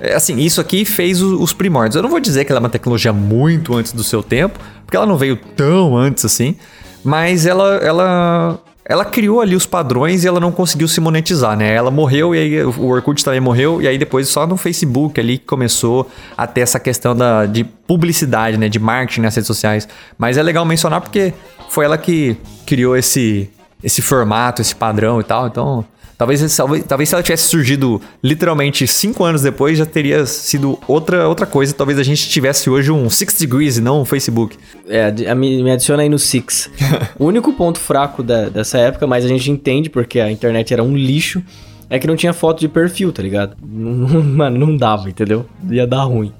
[0.01, 1.97] é, assim, isso aqui fez os primórdios.
[1.97, 4.97] Eu não vou dizer que ela é uma tecnologia muito antes do seu tempo, porque
[4.97, 6.57] ela não veio tão antes assim,
[7.05, 11.75] mas ela, ela, ela criou ali os padrões e ela não conseguiu se monetizar, né?
[11.75, 15.37] Ela morreu e aí o Orkut também morreu, e aí depois só no Facebook ali
[15.37, 18.71] que começou a ter essa questão da, de publicidade, né?
[18.71, 19.87] De marketing nas redes sociais.
[20.17, 21.35] Mas é legal mencionar porque
[21.69, 23.51] foi ela que criou esse,
[23.85, 25.85] esse formato, esse padrão e tal, então
[26.21, 31.27] Talvez, talvez, talvez se ela tivesse surgido literalmente cinco anos depois, já teria sido outra,
[31.27, 31.73] outra coisa.
[31.73, 34.59] Talvez a gente tivesse hoje um Six Degrees e não um Facebook.
[34.87, 36.71] É, me adiciona aí no Six.
[37.19, 40.83] o único ponto fraco da, dessa época, mas a gente entende porque a internet era
[40.83, 41.43] um lixo,
[41.89, 43.57] é que não tinha foto de perfil, tá ligado?
[43.67, 45.47] Não, mano, não dava, entendeu?
[45.71, 46.35] Ia dar ruim.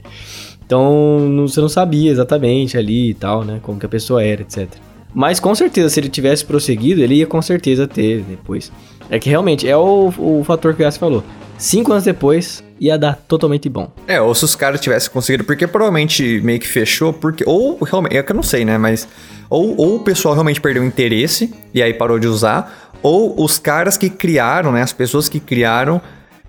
[0.67, 3.61] Então, não, você não sabia exatamente ali e tal, né?
[3.63, 4.69] Como que a pessoa era, etc.
[5.15, 8.71] Mas com certeza, se ele tivesse prosseguido, ele ia com certeza ter depois.
[9.09, 11.25] É que realmente é o, o fator que o Yas falou.
[11.59, 13.93] cinco anos depois, ia dar totalmente bom.
[14.07, 17.45] É, ou se os caras tivessem conseguido, porque provavelmente meio que fechou, porque.
[17.47, 18.79] Ou realmente, é que eu não sei, né?
[18.79, 19.09] Mas.
[19.49, 23.99] Ou, ou o pessoal realmente perdeu interesse e aí parou de usar, ou os caras
[23.99, 24.81] que criaram, né?
[24.83, 26.01] As pessoas que criaram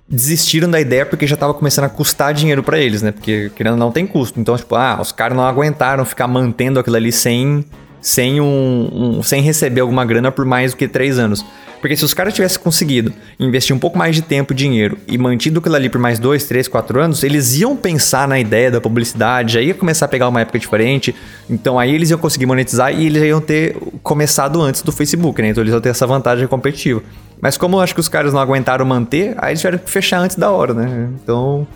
[0.08, 3.10] desistiram da ideia porque já tava começando a custar dinheiro para eles, né?
[3.10, 4.38] Porque querendo não tem custo.
[4.38, 7.64] Então, tipo, ah, os caras não aguentaram ficar mantendo aquilo ali sem
[8.02, 11.44] sem um, um, sem receber alguma grana por mais do que três anos.
[11.80, 15.18] Porque se os caras tivessem conseguido investir um pouco mais de tempo e dinheiro e
[15.18, 18.80] mantido aquilo ali por mais dois, três, quatro anos, eles iam pensar na ideia da
[18.80, 21.14] publicidade, já ia começar a pegar uma época diferente.
[21.48, 25.48] Então aí eles iam conseguir monetizar e eles iam ter começado antes do Facebook, né?
[25.48, 27.02] Então eles iam ter essa vantagem competitiva.
[27.40, 30.18] Mas como eu acho que os caras não aguentaram manter, aí eles tiveram que fechar
[30.18, 31.08] antes da hora, né?
[31.20, 31.66] Então,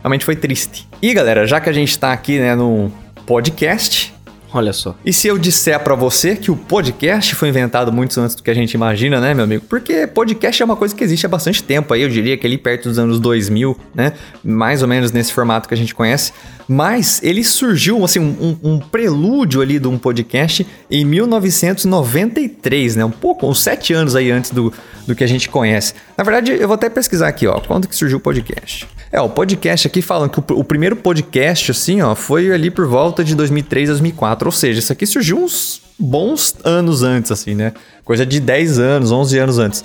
[0.00, 0.88] realmente foi triste.
[1.00, 2.90] E galera, já que a gente tá aqui, né, no
[3.24, 4.01] podcast,
[4.54, 4.94] Olha só.
[5.04, 8.50] E se eu disser para você que o podcast foi inventado muito antes do que
[8.50, 9.64] a gente imagina, né, meu amigo?
[9.66, 12.58] Porque podcast é uma coisa que existe há bastante tempo aí, eu diria que ali
[12.58, 14.12] perto dos anos 2000, né?
[14.44, 16.32] Mais ou menos nesse formato que a gente conhece.
[16.68, 23.04] Mas ele surgiu, assim, um, um prelúdio ali de um podcast em 1993, né?
[23.04, 24.72] Um pouco, uns sete anos aí antes do,
[25.06, 25.94] do que a gente conhece.
[26.16, 28.88] Na verdade, eu vou até pesquisar aqui, ó, quando que surgiu o podcast.
[29.10, 32.86] É, o podcast aqui falam que o, o primeiro podcast, assim, ó, foi ali por
[32.86, 34.41] volta de 2003, 2004.
[34.48, 37.72] Ou seja, isso aqui surgiu uns bons anos antes, assim, né?
[38.04, 39.84] Coisa de 10 anos, 11 anos antes.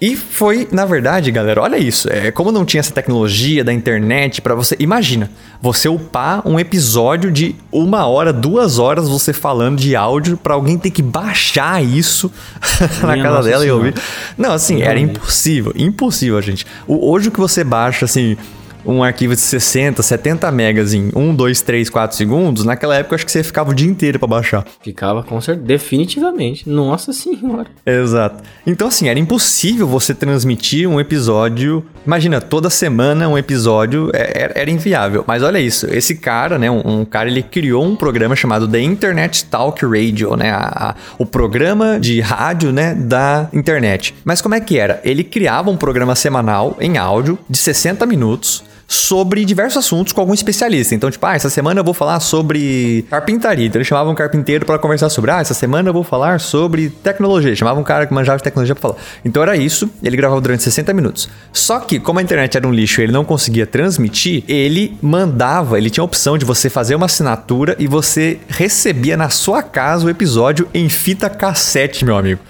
[0.00, 2.12] E foi, na verdade, galera, olha isso.
[2.12, 4.76] É, como não tinha essa tecnologia da internet para você.
[4.78, 5.30] Imagina,
[5.62, 10.76] você upar um episódio de uma hora, duas horas você falando de áudio para alguém
[10.76, 12.30] ter que baixar isso
[13.00, 13.66] na casa dela senhora.
[13.66, 13.94] e ouvir.
[14.36, 15.72] Não, assim, era impossível.
[15.76, 16.66] Impossível, gente.
[16.86, 18.36] O, hoje o que você baixa, assim
[18.84, 23.24] um arquivo de 60, 70 megas em 1, 2, 3, 4 segundos, naquela época acho
[23.24, 24.64] que você ficava o dia inteiro para baixar.
[24.82, 26.68] Ficava com certeza, definitivamente.
[26.68, 27.66] Nossa senhora.
[27.84, 28.42] Exato.
[28.66, 34.52] Então assim, era impossível você transmitir um episódio, imagina, toda semana um episódio, é, era,
[34.56, 35.24] era inviável.
[35.26, 38.80] Mas olha isso, esse cara, né, um, um, cara, ele criou um programa chamado The
[38.80, 44.14] Internet Talk Radio, né, a, a, o programa de rádio, né, da internet.
[44.24, 45.00] Mas como é que era?
[45.04, 50.34] Ele criava um programa semanal em áudio de 60 minutos, sobre diversos assuntos com algum
[50.34, 50.94] especialista.
[50.94, 53.66] Então, tipo, ah, essa semana eu vou falar sobre carpintaria.
[53.66, 56.90] Então, eles chamavam um carpinteiro para conversar sobre, ah, essa semana eu vou falar sobre
[56.90, 57.54] tecnologia.
[57.54, 58.96] Chamavam um cara que manjava de tecnologia para falar.
[59.24, 59.90] Então, era isso.
[60.02, 61.28] Ele gravava durante 60 minutos.
[61.52, 65.78] Só que, como a internet era um lixo e ele não conseguia transmitir, ele mandava,
[65.78, 70.06] ele tinha a opção de você fazer uma assinatura e você recebia na sua casa
[70.06, 72.40] o episódio em fita cassete, meu amigo.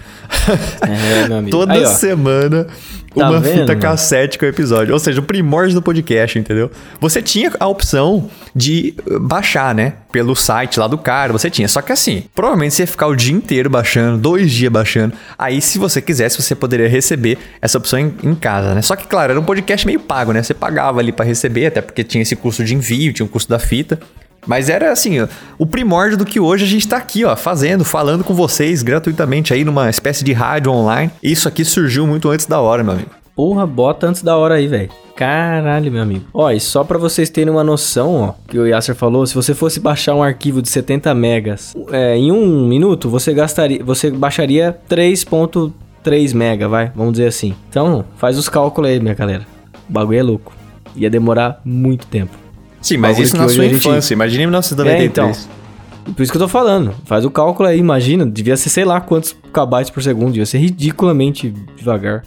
[0.82, 1.50] É, meu amigo.
[1.56, 2.66] Toda Aí, semana
[3.14, 3.60] Tá uma vendo?
[3.60, 4.92] fita cassete com o episódio.
[4.92, 6.70] Ou seja, o primórdio do podcast, entendeu?
[7.00, 9.94] Você tinha a opção de baixar, né?
[10.10, 11.68] Pelo site lá do cara, você tinha.
[11.68, 15.14] Só que assim, provavelmente você ia ficar o dia inteiro baixando, dois dias baixando.
[15.38, 18.82] Aí, se você quisesse, você poderia receber essa opção em, em casa, né?
[18.82, 20.42] Só que, claro, era um podcast meio pago, né?
[20.42, 23.48] Você pagava ali para receber, até porque tinha esse custo de envio, tinha o custo
[23.50, 23.98] da fita.
[24.46, 25.16] Mas era assim,
[25.58, 29.52] o primórdio do que hoje a gente tá aqui, ó, fazendo, falando com vocês gratuitamente
[29.52, 31.10] aí numa espécie de rádio online.
[31.22, 33.10] Isso aqui surgiu muito antes da hora, meu amigo.
[33.34, 34.90] Porra, bota antes da hora aí, velho.
[35.16, 36.24] Caralho, meu amigo.
[36.32, 39.54] Ó, e só para vocês terem uma noção, ó, que o Yasser falou, se você
[39.54, 44.76] fosse baixar um arquivo de 70 megas é, em um minuto, você gastaria, você baixaria
[44.88, 47.54] 3.3 mega, vai, vamos dizer assim.
[47.68, 49.46] Então, faz os cálculos aí, minha galera.
[49.88, 50.52] O bagulho é louco.
[50.96, 52.43] Ia demorar muito tempo.
[52.84, 54.00] Sim, mas isso na sua infância.
[54.00, 54.12] Gente...
[54.12, 55.00] Imagina em 1993.
[55.00, 56.12] É, então.
[56.12, 56.94] Por isso que eu tô falando.
[57.06, 58.26] Faz o cálculo aí, imagina.
[58.26, 60.32] Devia ser sei lá quantos kbytes por segundo.
[60.32, 62.24] Devia ser ridiculamente devagar.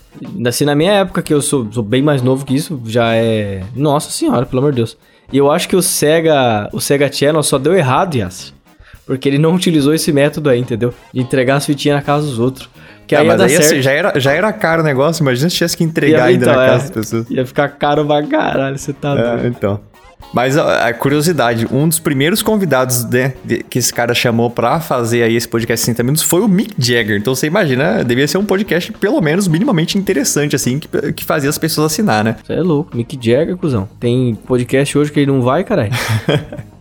[0.48, 3.62] Assim, na minha época, que eu sou, sou bem mais novo que isso, já é.
[3.76, 4.98] Nossa senhora, pelo amor de Deus.
[5.32, 6.68] E eu acho que o Sega.
[6.74, 8.52] O Sega Channel só deu errado, Yas.
[9.06, 10.92] Porque ele não utilizou esse método aí, entendeu?
[11.14, 12.68] De entregar as fitinhas na casa dos outros.
[13.06, 15.56] Que ah, aí mas aí assim, já, era, já era caro o negócio, imagina se
[15.56, 17.30] tivesse que entregar ia, ainda então, na é, casa das pessoas.
[17.30, 19.48] Ia ficar caro pra caralho, você tá é, doido.
[19.48, 19.80] Então.
[20.34, 23.34] Mas a, a, curiosidade, um dos primeiros convidados né,
[23.70, 27.18] que esse cara chamou pra fazer aí esse podcast 60 minutos foi o Mick Jagger.
[27.18, 31.50] Então você imagina, devia ser um podcast pelo menos minimamente interessante, assim, que, que fazia
[31.50, 32.36] as pessoas assinar, né?
[32.46, 33.88] Você é louco, Mick Jagger, cuzão.
[34.00, 35.92] Tem podcast hoje que ele não vai, caralho.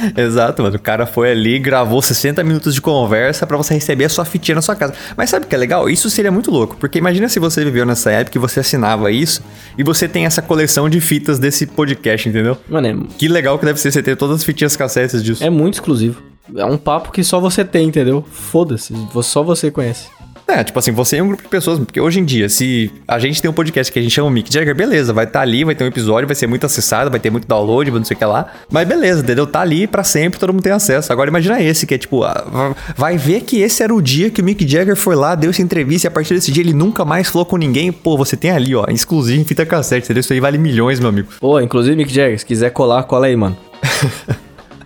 [0.16, 0.76] Exato, mano.
[0.76, 4.54] O cara foi ali, gravou 60 minutos de conversa para você receber a sua fitinha
[4.54, 4.94] na sua casa.
[5.16, 5.88] Mas sabe o que é legal?
[5.88, 9.42] Isso seria muito louco, porque imagina se você viveu nessa época e você assinava isso
[9.76, 12.56] e você tem essa coleção de fitas desse podcast, entendeu?
[12.68, 13.16] Mano, é...
[13.18, 15.44] Que legal que deve ser você ter todas as fitinhas cassetes disso.
[15.44, 16.22] É muito exclusivo.
[16.56, 18.24] É um papo que só você tem, entendeu?
[18.30, 20.08] Foda-se, só você conhece.
[20.50, 23.18] É, tipo assim, você é um grupo de pessoas, porque hoje em dia, se a
[23.20, 25.62] gente tem um podcast que a gente chama Mick Jagger, beleza, vai estar tá ali,
[25.62, 28.18] vai ter um episódio, vai ser muito acessado, vai ter muito download, não sei o
[28.18, 28.52] que lá.
[28.70, 29.46] Mas beleza, entendeu?
[29.46, 31.12] Tá ali para sempre, todo mundo tem acesso.
[31.12, 34.40] Agora imagina esse, que é tipo, ah, vai ver que esse era o dia que
[34.40, 37.04] o Mick Jagger foi lá, deu essa entrevista e a partir desse dia ele nunca
[37.04, 37.92] mais falou com ninguém.
[37.92, 40.20] Pô, você tem ali, ó, exclusivo em fita cassete, entendeu?
[40.20, 41.28] Isso aí vale milhões, meu amigo.
[41.38, 43.56] Pô, inclusive Mick Jagger, se quiser colar, cola aí, mano.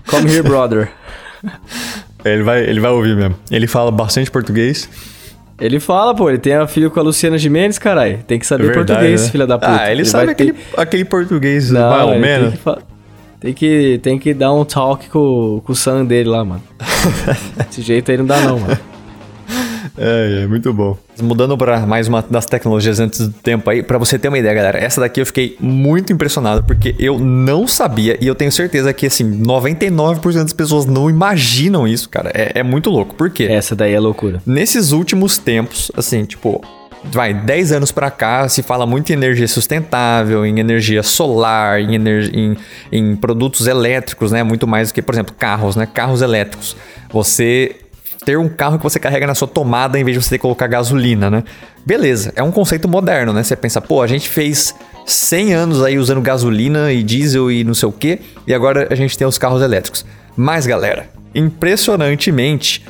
[0.07, 0.91] Come here, brother.
[2.25, 3.37] Ele vai, ele vai ouvir mesmo.
[3.51, 4.89] Ele fala bastante português.
[5.61, 8.23] Ele fala, pô, ele tem a filha com a Luciana Gimenez, caralho.
[8.27, 9.31] Tem que saber Verdade, português, né?
[9.31, 9.81] filha da puta.
[9.81, 10.81] Ah, ele, ele sabe aquele, ter...
[10.81, 12.55] aquele português Não, mais ou menos.
[12.55, 12.79] Tem que,
[13.41, 16.63] tem que, tem que dar um talk com, com o son dele lá, mano.
[17.57, 18.79] Desse jeito aí não dá não, mano.
[19.97, 20.97] É, é muito bom.
[21.21, 24.55] Mudando para mais uma das tecnologias antes do tempo aí, para você ter uma ideia,
[24.55, 28.93] galera, essa daqui eu fiquei muito impressionado porque eu não sabia e eu tenho certeza
[28.93, 32.31] que assim, 99% das pessoas não imaginam isso, cara.
[32.35, 33.15] É, é muito louco.
[33.15, 33.45] Por quê?
[33.45, 34.43] Essa daí é loucura.
[34.47, 36.61] Nesses últimos tempos, assim, tipo,
[37.05, 41.97] vai, 10 anos para cá se fala muito em energia sustentável, em energia solar, em,
[41.97, 42.57] em,
[42.91, 44.43] em, produtos elétricos, né?
[44.43, 45.87] Muito mais do que, por exemplo, carros, né?
[45.87, 46.77] Carros elétricos.
[47.11, 47.77] Você
[48.25, 50.43] ter um carro que você carrega na sua tomada em vez de você ter que
[50.43, 51.45] colocar gasolina, né?
[51.85, 53.43] Beleza, é um conceito moderno, né?
[53.43, 54.75] Você pensa, pô, a gente fez
[55.07, 58.95] 100 anos aí usando gasolina e diesel e não sei o quê, e agora a
[58.95, 60.05] gente tem os carros elétricos.
[60.37, 62.85] Mas, galera, impressionantemente,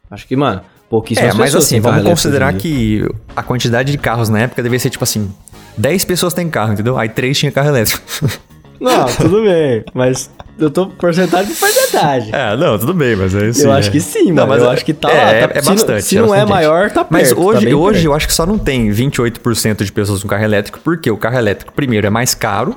[0.10, 4.40] Acho que, mano, pouquíssimas É, mas assim, vamos considerar que a quantidade de carros na
[4.40, 5.30] época devia ser tipo assim:
[5.78, 6.98] 10 pessoas têm carro, entendeu?
[6.98, 8.02] Aí 3 tinham carro elétrico.
[8.80, 10.32] Não, tudo bem, mas
[10.62, 12.30] eu tô porcentagem por porcentagem.
[12.34, 13.66] É, não, tudo bem, mas é isso.
[13.66, 15.48] Eu acho que sim, não, mas eu é, acho que tá é, lá.
[15.48, 16.04] Tá, é, bastante.
[16.04, 17.12] Se, não é, é maior, tá perto.
[17.12, 20.44] Mas hoje, tá hoje eu acho que só não tem 28% de pessoas com carro
[20.44, 22.76] elétrico, porque o carro elétrico, primeiro, é mais caro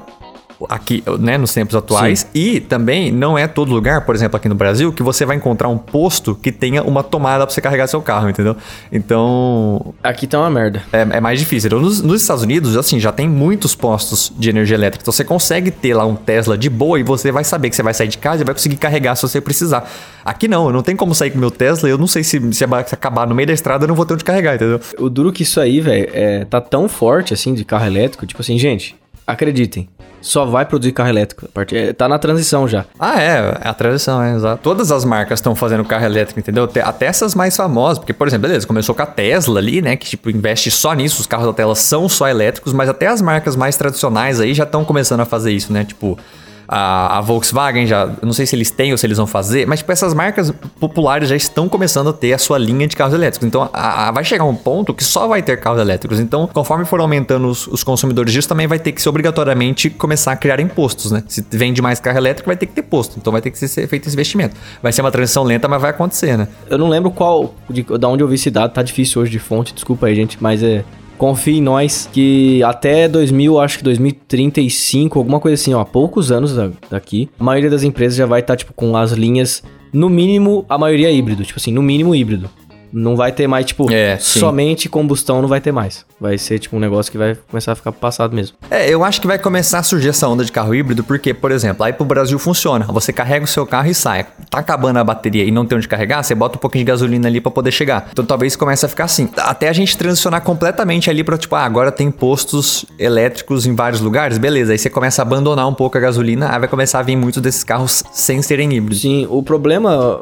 [0.69, 2.21] aqui, né, nos tempos atuais.
[2.21, 2.27] Sim.
[2.35, 5.69] E também não é todo lugar, por exemplo, aqui no Brasil, que você vai encontrar
[5.69, 8.57] um posto que tenha uma tomada para você carregar seu carro, entendeu?
[8.93, 9.95] Então.
[10.03, 10.83] Aqui tá uma merda.
[10.93, 11.69] É, é mais difícil.
[11.69, 15.03] Então, nos, nos, Estados Unidos, assim, já tem muitos postos de energia elétrica.
[15.03, 17.83] Então você consegue ter lá um Tesla de boa e você vai saber que você
[17.83, 19.89] vai sair de casa e vai conseguir carregar se você precisar.
[20.25, 22.65] Aqui não, eu não tenho como sair com meu Tesla, eu não sei se, se
[22.65, 24.81] acabar no meio da estrada, eu não vou ter onde carregar, entendeu?
[24.99, 28.41] O duro que isso aí, velho, é, tá tão forte assim de carro elétrico, tipo
[28.41, 28.97] assim, gente,
[29.27, 29.89] acreditem,
[30.21, 31.49] só vai produzir carro elétrico.
[31.73, 32.85] É, tá na transição já.
[32.99, 34.63] Ah, é, é a transição, é, exato.
[34.63, 36.69] Todas as marcas estão fazendo carro elétrico, entendeu?
[36.83, 40.07] Até essas mais famosas, porque, por exemplo, beleza, começou com a Tesla ali, né, que
[40.07, 43.55] tipo, investe só nisso, os carros da Tesla são só elétricos, mas até as marcas
[43.57, 45.85] mais tradicionais aí já estão começando a fazer isso, né?
[45.85, 46.19] Tipo,
[46.67, 49.81] a, a, Volkswagen já, não sei se eles têm ou se eles vão fazer, mas
[49.81, 53.47] tipo, essas marcas populares já estão começando a ter a sua linha de carros elétricos.
[53.47, 56.21] Então a, a, vai chegar um ponto que só vai ter carros elétricos.
[56.21, 60.33] Então, conforme for aumentando os, os, consumidores disso, também vai ter que se obrigatoriamente começar
[60.33, 61.23] a criar impostos, né?
[61.27, 63.19] Se vende mais carro elétrico, vai ter que ter posto.
[63.19, 64.57] Então vai ter que ser feito esse investimento.
[64.83, 66.49] Vai ser uma transição lenta, mas vai acontecer, né?
[66.69, 69.39] Eu não lembro qual, de, de onde eu vi esse dado, tá difícil hoje de
[69.39, 70.85] fonte, desculpa aí, gente, mas é
[71.25, 76.55] confie em nós que até 2000, acho que 2035, alguma coisa assim, ó, poucos anos
[76.91, 80.67] daqui, a maioria das empresas já vai estar, tá, tipo, com as linhas, no mínimo,
[80.69, 82.51] a maioria híbrido, tipo assim, no mínimo híbrido.
[82.95, 86.05] Não vai ter mais, tipo, É, somente combustão não vai ter mais.
[86.21, 88.57] Vai ser, tipo, um negócio que vai começar a ficar passado mesmo.
[88.71, 91.51] É, eu acho que vai começar a surgir essa onda de carro híbrido, porque, por
[91.51, 92.87] exemplo, aí pro Brasil funciona.
[92.87, 94.27] Você carrega o seu carro e sai.
[94.49, 97.27] Tá acabando a bateria e não tem onde carregar, você bota um pouquinho de gasolina
[97.29, 98.09] ali pra poder chegar.
[98.13, 99.29] Então talvez comece a ficar assim.
[99.37, 104.01] Até a gente transicionar completamente ali pra, tipo, ah, agora tem postos elétricos em vários
[104.01, 104.73] lugares, beleza.
[104.73, 107.43] Aí você começa a abandonar um pouco a gasolina, aí vai começar a vir muitos
[107.43, 109.03] desses carros sem serem híbridos.
[109.03, 110.19] Sim, o problema,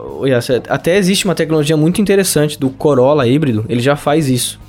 [0.69, 4.61] até existe uma tecnologia muito interessante do Corolla híbrido, ele já faz isso.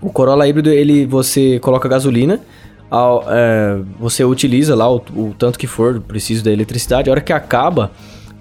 [0.00, 2.40] O Corolla híbrido, ele você coloca gasolina,
[2.90, 7.20] ao- é, você utiliza lá o, o tanto que for preciso da eletricidade, a hora
[7.20, 7.90] que acaba,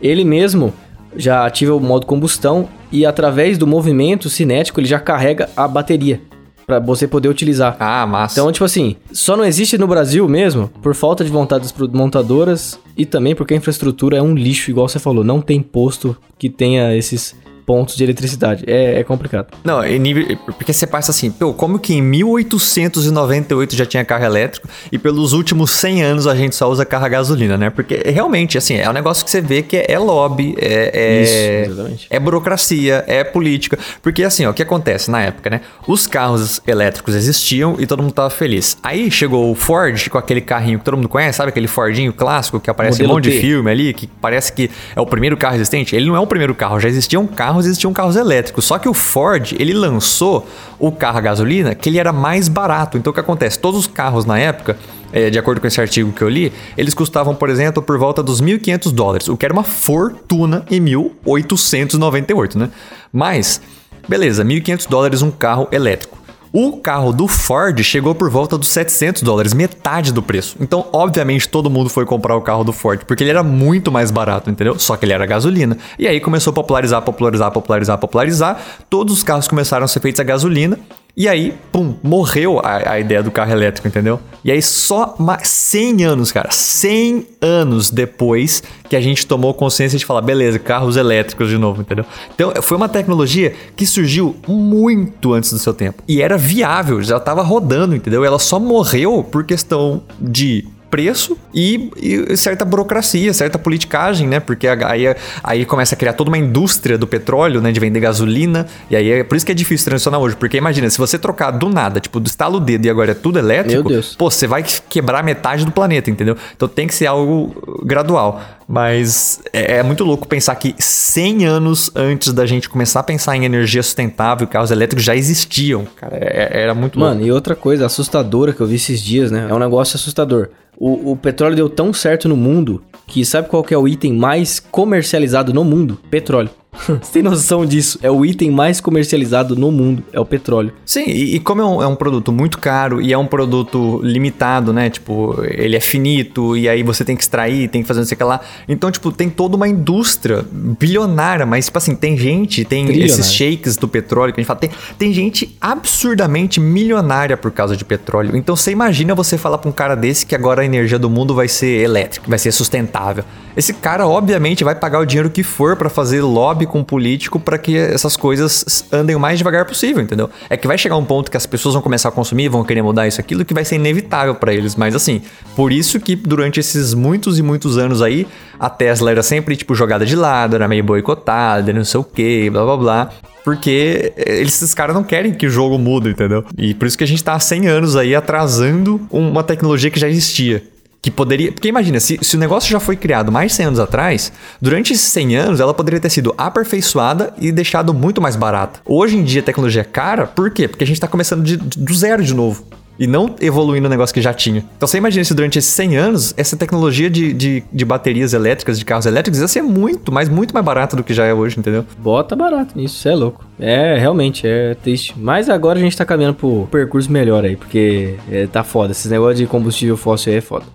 [0.01, 0.73] ele mesmo
[1.15, 6.21] já ativa o modo combustão e através do movimento cinético ele já carrega a bateria
[6.65, 7.75] para você poder utilizar.
[7.79, 8.39] Ah, massa.
[8.39, 12.79] Então, tipo assim, só não existe no Brasil mesmo por falta de vontade das montadoras
[12.95, 15.21] e também porque a infraestrutura é um lixo, igual você falou.
[15.21, 17.35] Não tem posto que tenha esses
[17.71, 18.65] pontos de eletricidade.
[18.67, 19.47] É, é complicado.
[19.63, 24.25] Não, em nível, porque você passa assim, pô, como que em 1898 já tinha carro
[24.25, 27.69] elétrico e pelos últimos 100 anos a gente só usa carro a gasolina, né?
[27.69, 31.61] Porque realmente, assim, é um negócio que você vê que é, é lobby, é, é,
[31.61, 33.79] Isso, é burocracia, é política.
[34.01, 35.61] Porque assim, ó, o que acontece na época, né?
[35.87, 38.77] Os carros elétricos existiam e todo mundo tava feliz.
[38.83, 41.51] Aí chegou o Ford com aquele carrinho que todo mundo conhece, sabe?
[41.51, 43.47] Aquele Fordinho clássico que aparece em um Modelo monte de T.
[43.47, 45.95] filme ali, que parece que é o primeiro carro existente.
[45.95, 48.65] Ele não é o primeiro carro, já existiam carros, existiam carros elétricos.
[48.65, 50.47] Só que o Ford, ele lançou
[50.79, 52.97] o carro a gasolina que ele era mais barato.
[52.97, 53.59] Então o que acontece?
[53.59, 54.77] Todos os carros na época,
[55.11, 58.21] eh, de acordo com esse artigo que eu li, eles custavam, por exemplo, por volta
[58.23, 62.69] dos 1.500 dólares, o que era uma fortuna em 1898, né?
[63.11, 63.61] Mas,
[64.07, 66.20] beleza, 1.500 dólares um carro elétrico.
[66.53, 70.57] O carro do Ford chegou por volta dos 700 dólares, metade do preço.
[70.59, 74.11] Então, obviamente, todo mundo foi comprar o carro do Ford, porque ele era muito mais
[74.11, 74.77] barato, entendeu?
[74.77, 75.77] Só que ele era gasolina.
[75.97, 78.61] E aí começou a popularizar, popularizar, popularizar, popularizar.
[78.89, 80.77] Todos os carros começaram a ser feitos a gasolina.
[81.15, 84.19] E aí, pum, morreu a, a ideia do carro elétrico, entendeu?
[84.45, 89.99] E aí só ma- 100 anos, cara, 100 anos depois que a gente tomou consciência
[89.99, 92.05] de falar, beleza, carros elétricos de novo, entendeu?
[92.33, 96.01] Então foi uma tecnologia que surgiu muito antes do seu tempo.
[96.07, 98.23] E era viável, já tava rodando, entendeu?
[98.23, 104.39] Ela só morreu por questão de preço e, e certa burocracia, certa politicagem, né?
[104.39, 107.71] Porque aí, aí começa a criar toda uma indústria do petróleo, né?
[107.71, 108.67] De vender gasolina.
[108.89, 110.35] E aí é por isso que é difícil transicionar hoje.
[110.35, 113.15] Porque imagina, se você trocar do nada, tipo, do estalo o dedo e agora é
[113.15, 116.35] tudo elétrico, pô, você vai quebrar metade do planeta, entendeu?
[116.55, 118.41] Então tem que ser algo gradual.
[118.67, 123.35] Mas é, é muito louco pensar que 100 anos antes da gente começar a pensar
[123.35, 126.17] em energia sustentável, carros elétricos já existiam, cara.
[126.17, 127.13] É- era muito louco.
[127.13, 129.47] Mano, e outra coisa assustadora que eu vi esses dias, né?
[129.49, 130.49] É um negócio assustador.
[130.77, 134.13] O, o petróleo deu tão certo no mundo que sabe qual que é o item
[134.13, 135.99] mais comercializado no mundo?
[136.09, 136.49] Petróleo.
[137.01, 137.99] Você tem noção disso?
[138.01, 140.73] É o item mais comercializado no mundo, é o petróleo.
[140.85, 143.99] Sim, e, e como é um, é um produto muito caro e é um produto
[144.03, 144.89] limitado, né?
[144.89, 148.15] Tipo, ele é finito e aí você tem que extrair, tem que fazer não sei
[148.15, 148.39] o que lá.
[148.67, 153.19] Então, tipo, tem toda uma indústria bilionária, mas, tipo assim, tem gente, tem Trilionária.
[153.19, 157.75] esses shakes do petróleo que a gente fala, tem, tem gente absurdamente milionária por causa
[157.75, 158.35] de petróleo.
[158.35, 161.35] Então, você imagina você falar pra um cara desse que agora a energia do mundo
[161.35, 163.23] vai ser elétrica, vai ser sustentável.
[163.55, 167.39] Esse cara, obviamente, vai pagar o dinheiro que for pra fazer lobby com o político
[167.39, 170.29] pra que essas coisas andem o mais devagar possível, entendeu?
[170.49, 172.81] É que vai chegar um ponto que as pessoas vão começar a consumir, vão querer
[172.81, 174.75] mudar isso, aquilo, que vai ser inevitável pra eles.
[174.75, 175.21] Mas assim,
[175.55, 178.27] por isso que durante esses muitos e muitos anos aí,
[178.59, 182.49] a Tesla era sempre, tipo, jogada de lado, era meio boicotada, não sei o que,
[182.49, 183.09] blá blá blá.
[183.43, 186.45] Porque eles, esses caras não querem que o jogo mude, entendeu?
[186.57, 189.99] E por isso que a gente tá há 100 anos aí atrasando uma tecnologia que
[189.99, 190.63] já existia.
[191.01, 191.51] Que poderia.
[191.51, 194.31] Porque imagina, se, se o negócio já foi criado mais de 100 anos atrás,
[194.61, 198.79] durante esses 100 anos ela poderia ter sido aperfeiçoada e deixado muito mais barata.
[198.85, 200.67] Hoje em dia a tecnologia é cara, por quê?
[200.67, 202.63] Porque a gente tá começando de- do zero de novo.
[202.99, 204.63] E não evoluindo o negócio que já tinha.
[204.77, 208.77] Então você imagina se durante esses 100 anos, essa tecnologia de, de, de baterias elétricas,
[208.77, 211.57] de carros elétricos, ia ser muito, mas muito mais barata do que já é hoje,
[211.57, 211.85] entendeu?
[211.97, 213.43] Bota barato nisso, você é louco.
[213.59, 215.13] É, realmente, é triste.
[215.17, 218.91] Mas agora a gente tá caminhando pro percurso melhor aí, porque é, tá foda.
[218.91, 220.65] Esses negócios de combustível fóssil aí é foda.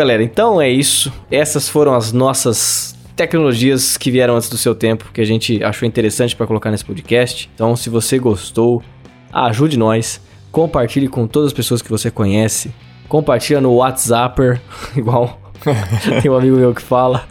[0.00, 1.12] Galera, então é isso.
[1.30, 5.86] Essas foram as nossas tecnologias que vieram antes do seu tempo, que a gente achou
[5.86, 7.50] interessante para colocar nesse podcast.
[7.54, 8.82] Então, se você gostou,
[9.30, 12.72] ajude nós, compartilhe com todas as pessoas que você conhece,
[13.10, 14.58] compartilha no WhatsApp,
[14.96, 15.38] igual
[16.22, 17.28] tem um amigo meu que fala,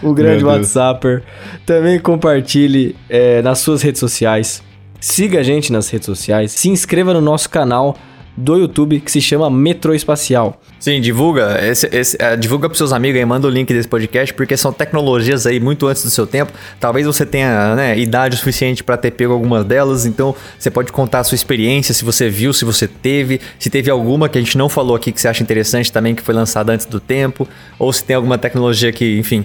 [0.00, 0.44] o grande.
[0.44, 1.24] WhatsApp.
[1.66, 4.62] Também compartilhe é, nas suas redes sociais.
[5.00, 7.96] Siga a gente nas redes sociais, se inscreva no nosso canal
[8.40, 10.60] do YouTube que se chama Metrô Espacial.
[10.78, 11.58] Sim, divulga.
[11.62, 14.72] Esse, esse, uh, divulga pros seus amigos aí, manda o link desse podcast, porque são
[14.72, 16.52] tecnologias aí muito antes do seu tempo.
[16.78, 21.20] Talvez você tenha né, idade suficiente para ter pego algumas delas, então você pode contar
[21.20, 24.56] a sua experiência, se você viu, se você teve, se teve alguma que a gente
[24.56, 27.46] não falou aqui que você acha interessante também, que foi lançada antes do tempo,
[27.78, 29.44] ou se tem alguma tecnologia que, enfim,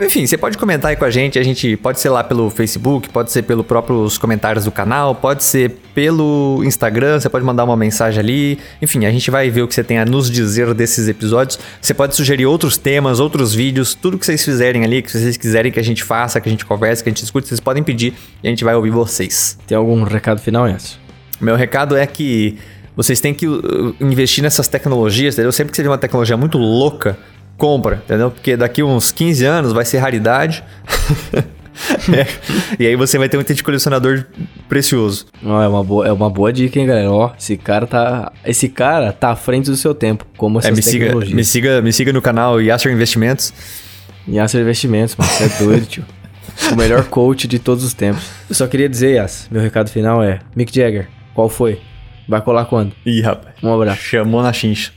[0.00, 1.38] enfim, você pode comentar aí com a gente.
[1.38, 5.44] A gente pode ser lá pelo Facebook, pode ser pelos próprios comentários do canal, pode
[5.44, 7.20] ser pelo Instagram.
[7.20, 8.58] Você pode mandar uma mensagem ali.
[8.80, 11.58] Enfim, a gente vai ver o que você tem a nos dizer desses episódios.
[11.80, 15.70] Você pode sugerir outros temas, outros vídeos, tudo que vocês fizerem ali, que vocês quiserem
[15.70, 18.14] que a gente faça, que a gente converse, que a gente discute, vocês podem pedir
[18.42, 19.58] e a gente vai ouvir vocês.
[19.66, 20.98] Tem algum recado final, Yas?
[21.40, 22.56] Meu recado é que
[22.96, 25.52] vocês têm que uh, investir nessas tecnologias, entendeu?
[25.52, 27.18] Sempre que você vê uma tecnologia muito louca,
[27.56, 28.30] compra, entendeu?
[28.30, 30.62] Porque daqui uns 15 anos vai ser raridade.
[32.12, 32.26] é.
[32.78, 34.24] E aí você vai ter um item de colecionador
[34.68, 35.26] precioso.
[35.42, 37.10] Oh, é, uma boa, é uma boa dica, hein, galera?
[37.10, 38.32] Ó, esse cara tá.
[38.44, 41.28] Esse cara tá à frente do seu tempo, como essas é, me tecnologias.
[41.28, 43.52] Siga, me, siga, me siga no canal Yasser Investimentos.
[44.28, 45.30] Yasser Investimentos, mano.
[45.30, 46.04] Você é doido, tio.
[46.72, 48.30] O melhor coach de todos os tempos.
[48.48, 51.80] Eu só queria dizer, Yas, meu recado final é: Mick Jagger, qual foi?
[52.28, 52.92] Vai colar quando?
[53.04, 53.54] Ih, rapaz.
[53.60, 54.00] Um abraço.
[54.00, 54.92] Chamou na chincha.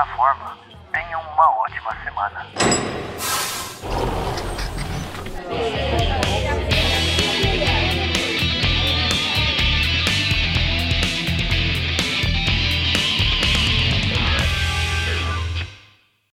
[0.00, 0.56] desta forma,
[0.92, 2.46] tenham uma ótima semana.